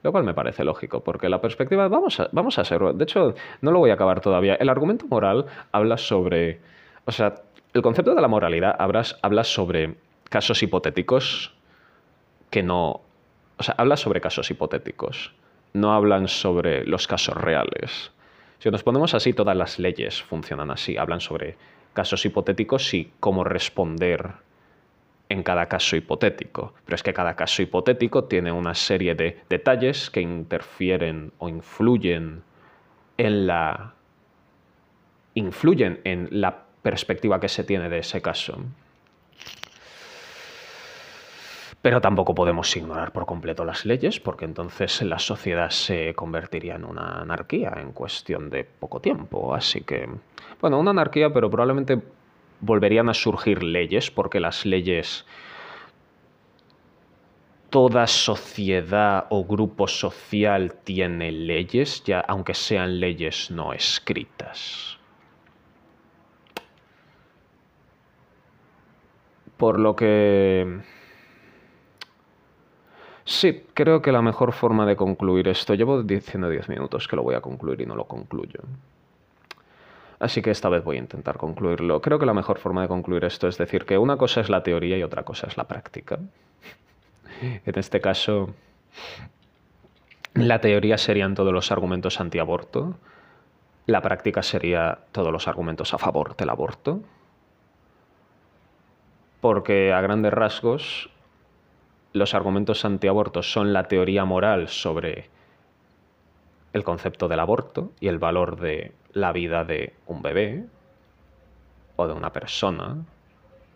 Lo 0.05 0.13
cual 0.13 0.23
me 0.23 0.33
parece 0.33 0.63
lógico, 0.63 1.03
porque 1.03 1.29
la 1.29 1.41
perspectiva, 1.41 1.89
vamos 1.89 2.21
a, 2.21 2.29
vamos 2.31 2.57
a 2.61 2.65
ser, 2.65 2.81
de 2.81 3.03
hecho, 3.03 3.35
no 3.61 3.73
lo 3.73 3.81
voy 3.81 3.91
a 3.91 3.95
acabar 3.95 4.21
todavía. 4.21 4.55
El 4.55 4.69
argumento 4.69 5.07
moral 5.09 5.47
habla 5.73 5.97
sobre, 5.97 6.61
o 7.05 7.11
sea, 7.11 7.35
el 7.75 7.83
concepto 7.83 8.15
de 8.15 8.23
la 8.23 8.29
moralidad 8.29 8.77
habla 8.79 9.45
sobre 9.45 9.97
casos 10.29 10.63
hipotéticos 10.63 11.53
que 12.51 12.63
no... 12.63 13.01
O 13.61 13.63
sea, 13.65 13.75
habla 13.77 13.97
sobre 13.97 14.21
casos 14.21 14.49
hipotéticos, 14.53 15.35
no 15.73 15.93
hablan 15.93 16.29
sobre 16.29 16.85
los 16.87 17.07
casos 17.07 17.37
reales. 17.37 18.11
Si 18.59 18.71
nos 18.71 18.83
ponemos 18.83 19.15
así, 19.15 19.33
todas 19.33 19.57
las 19.57 19.79
leyes 19.79 20.23
funcionan 20.23 20.71
así, 20.71 20.97
hablan 20.97 21.21
sobre 21.21 21.57
casos 21.93 22.25
hipotéticos 22.25 22.93
y 22.95 23.13
cómo 23.21 23.45
responder 23.45 24.33
en 25.29 25.43
cada 25.43 25.67
caso 25.67 25.97
hipotético. 25.97 26.75
Pero 26.85 26.95
es 26.95 27.03
que 27.03 27.13
cada 27.13 27.37
caso 27.37 27.63
hipotético 27.63 28.25
tiene 28.25 28.51
una 28.53 28.75
serie 28.75 29.15
de 29.15 29.41
detalles 29.49 30.11
que 30.11 30.21
interfieren 30.21 31.33
o 31.39 31.49
influyen 31.49 32.43
en 33.17 33.47
la 33.47 33.95
influyen 35.35 36.01
en 36.05 36.29
la 36.31 36.65
perspectiva 36.83 37.39
que 37.39 37.49
se 37.49 37.65
tiene 37.65 37.89
de 37.89 37.99
ese 37.99 38.21
caso. 38.23 38.59
Pero 41.81 42.01
tampoco 42.01 42.35
podemos 42.35 42.77
ignorar 42.77 43.13
por 43.13 43.25
completo 43.25 43.65
las 43.65 43.87
leyes, 43.87 44.19
porque 44.19 44.45
entonces 44.45 45.01
la 45.03 45.19
sociedad 45.19 45.71
se 45.71 46.13
convertiría 46.15 46.75
en 46.75 46.85
una 46.85 47.21
anarquía 47.21 47.73
en 47.77 47.93
cuestión 47.93 48.51
de 48.51 48.65
poco 48.65 49.01
tiempo. 49.01 49.55
Así 49.55 49.83
que, 49.83 50.09
bueno, 50.61 50.81
una 50.81 50.91
anarquía, 50.91 51.33
pero 51.33 51.49
probablemente 51.49 52.03
volverían 52.61 53.09
a 53.09 53.15
surgir 53.15 53.63
leyes, 53.63 54.11
porque 54.11 54.41
las 54.41 54.67
leyes, 54.67 55.25
toda 57.71 58.09
sociedad 58.09 59.27
o 59.31 59.45
grupo 59.45 59.87
social 59.87 60.75
tiene 60.83 61.31
leyes, 61.31 62.03
ya 62.03 62.19
aunque 62.21 62.55
sean 62.55 62.99
leyes 62.99 63.53
no 63.53 63.73
escritas. 63.73 64.99
Por 69.57 69.79
lo 69.79 69.95
que... 69.95 70.98
Sí, 73.29 73.67
creo 73.75 74.01
que 74.01 74.11
la 74.11 74.23
mejor 74.23 74.55
forma 74.55 74.87
de 74.87 74.97
concluir 74.97 75.49
esto, 75.49 75.75
llevo 75.75 76.03
diciendo 76.03 76.49
10 76.49 76.71
minutos 76.71 77.07
que 77.07 77.15
lo 77.15 77.23
voy 77.23 77.35
a 77.35 77.43
concluir 77.43 77.79
y 77.83 77.85
no 77.85 77.95
lo 77.95 78.07
concluyo. 78.07 78.61
Así 80.19 80.41
que 80.41 80.51
esta 80.51 80.71
vez 80.71 80.83
voy 80.83 80.97
a 80.97 81.01
intentar 81.01 81.37
concluirlo. 81.37 82.01
Creo 82.01 82.19
que 82.19 82.25
la 82.25 82.33
mejor 82.33 82.59
forma 82.59 82.81
de 82.81 82.89
concluir 82.89 83.27
esto 83.27 83.47
es 83.47 83.59
decir 83.59 83.85
que 83.85 83.99
una 83.99 84.17
cosa 84.17 84.41
es 84.41 84.49
la 84.49 84.63
teoría 84.63 84.97
y 84.97 85.03
otra 85.03 85.25
cosa 85.25 85.47
es 85.47 85.59
la 85.59 85.65
práctica. 85.65 86.19
En 87.43 87.79
este 87.79 88.01
caso, 88.01 88.55
la 90.33 90.63
teoría 90.63 90.97
serían 90.97 91.35
todos 91.35 91.53
los 91.53 91.71
argumentos 91.71 92.23
antiaborto, 92.23 92.97
la 93.85 94.01
práctica 94.01 94.43
sería 94.43 95.01
todos 95.13 95.31
los 95.31 95.49
argumentos 95.49 95.93
a 95.93 95.99
favor 95.99 96.35
del 96.35 96.49
aborto. 96.49 97.03
Porque 99.43 99.93
a 99.93 100.01
grandes 100.01 100.33
rasgos, 100.33 101.11
los 102.13 102.35
argumentos 102.35 102.85
antiaborto 102.85 103.43
son 103.43 103.73
la 103.73 103.89
teoría 103.89 104.25
moral 104.25 104.69
sobre 104.69 105.29
el 106.73 106.85
concepto 106.85 107.29
del 107.29 107.41
aborto 107.41 107.93
y 108.01 108.09
el 108.09 108.19
valor 108.19 108.61
de 108.61 108.93
la 109.13 109.33
vida 109.33 109.65
de 109.65 109.95
un 110.07 110.23
bebé 110.23 110.65
o 111.97 112.07
de 112.07 112.13
una 112.13 112.33
persona, 112.33 112.97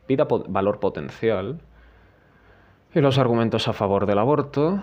vida 0.07 0.27
valor 0.49 0.79
potencial, 0.79 1.59
y 2.95 3.01
los 3.01 3.19
argumentos 3.19 3.69
a 3.69 3.73
favor 3.73 4.07
del 4.07 4.19
aborto 4.19 4.83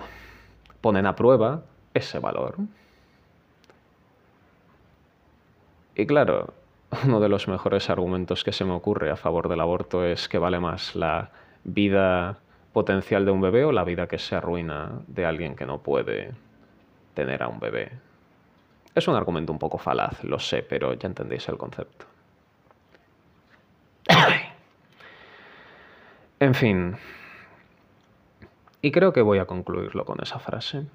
ponen 0.81 1.05
a 1.05 1.15
prueba 1.15 1.61
ese 1.93 2.19
valor. 2.19 2.55
Y 5.95 6.05
claro, 6.05 6.53
uno 7.05 7.19
de 7.19 7.29
los 7.29 7.47
mejores 7.47 7.89
argumentos 7.89 8.43
que 8.43 8.51
se 8.51 8.65
me 8.65 8.73
ocurre 8.73 9.11
a 9.11 9.15
favor 9.15 9.47
del 9.47 9.59
aborto 9.59 10.03
es 10.03 10.27
que 10.27 10.37
vale 10.37 10.59
más 10.59 10.95
la 10.95 11.31
vida 11.63 12.39
potencial 12.73 13.25
de 13.25 13.31
un 13.31 13.41
bebé 13.41 13.65
o 13.65 13.71
la 13.71 13.83
vida 13.83 14.07
que 14.07 14.19
se 14.19 14.35
arruina 14.35 15.01
de 15.07 15.25
alguien 15.25 15.55
que 15.55 15.65
no 15.65 15.79
puede 15.79 16.31
tener 17.13 17.43
a 17.43 17.47
un 17.47 17.59
bebé. 17.59 17.91
Es 18.95 19.07
un 19.07 19.15
argumento 19.15 19.51
un 19.51 19.59
poco 19.59 19.77
falaz, 19.77 20.23
lo 20.23 20.39
sé, 20.39 20.63
pero 20.63 20.93
ya 20.93 21.07
entendéis 21.07 21.47
el 21.49 21.57
concepto. 21.57 22.05
en 26.39 26.55
fin. 26.55 26.97
Y 28.81 28.91
creo 28.91 29.13
que 29.13 29.21
voy 29.21 29.39
a 29.39 29.45
concluirlo 29.45 30.05
con 30.05 30.21
esa 30.21 30.39
frase. 30.39 30.85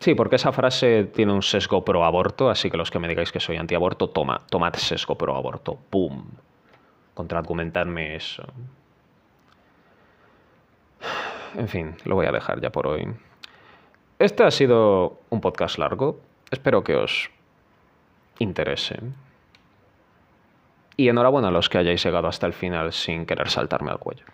Sí, 0.00 0.14
porque 0.14 0.36
esa 0.36 0.52
frase 0.52 1.04
tiene 1.04 1.32
un 1.32 1.42
sesgo 1.42 1.84
pro 1.84 2.04
aborto, 2.04 2.50
así 2.50 2.70
que 2.70 2.76
los 2.76 2.90
que 2.90 3.00
me 3.00 3.08
digáis 3.08 3.32
que 3.32 3.40
soy 3.40 3.56
antiaborto, 3.56 4.10
toma, 4.10 4.42
tomad 4.48 4.74
sesgo 4.74 5.16
pro 5.16 5.34
aborto. 5.34 5.76
¡Pum! 5.90 6.24
Contraargumentarme 7.14 8.14
eso. 8.14 8.44
En 11.56 11.68
fin, 11.68 11.96
lo 12.04 12.14
voy 12.14 12.26
a 12.26 12.32
dejar 12.32 12.60
ya 12.60 12.70
por 12.70 12.86
hoy. 12.86 13.08
Este 14.18 14.42
ha 14.42 14.50
sido 14.50 15.20
un 15.30 15.40
podcast 15.40 15.78
largo. 15.78 16.20
Espero 16.50 16.82
que 16.82 16.96
os 16.96 17.30
interese. 18.38 19.00
Y 20.96 21.08
enhorabuena 21.08 21.48
a 21.48 21.50
los 21.52 21.68
que 21.68 21.78
hayáis 21.78 22.04
llegado 22.04 22.26
hasta 22.26 22.46
el 22.46 22.52
final 22.52 22.92
sin 22.92 23.26
querer 23.26 23.48
saltarme 23.48 23.90
al 23.90 23.98
cuello. 23.98 24.24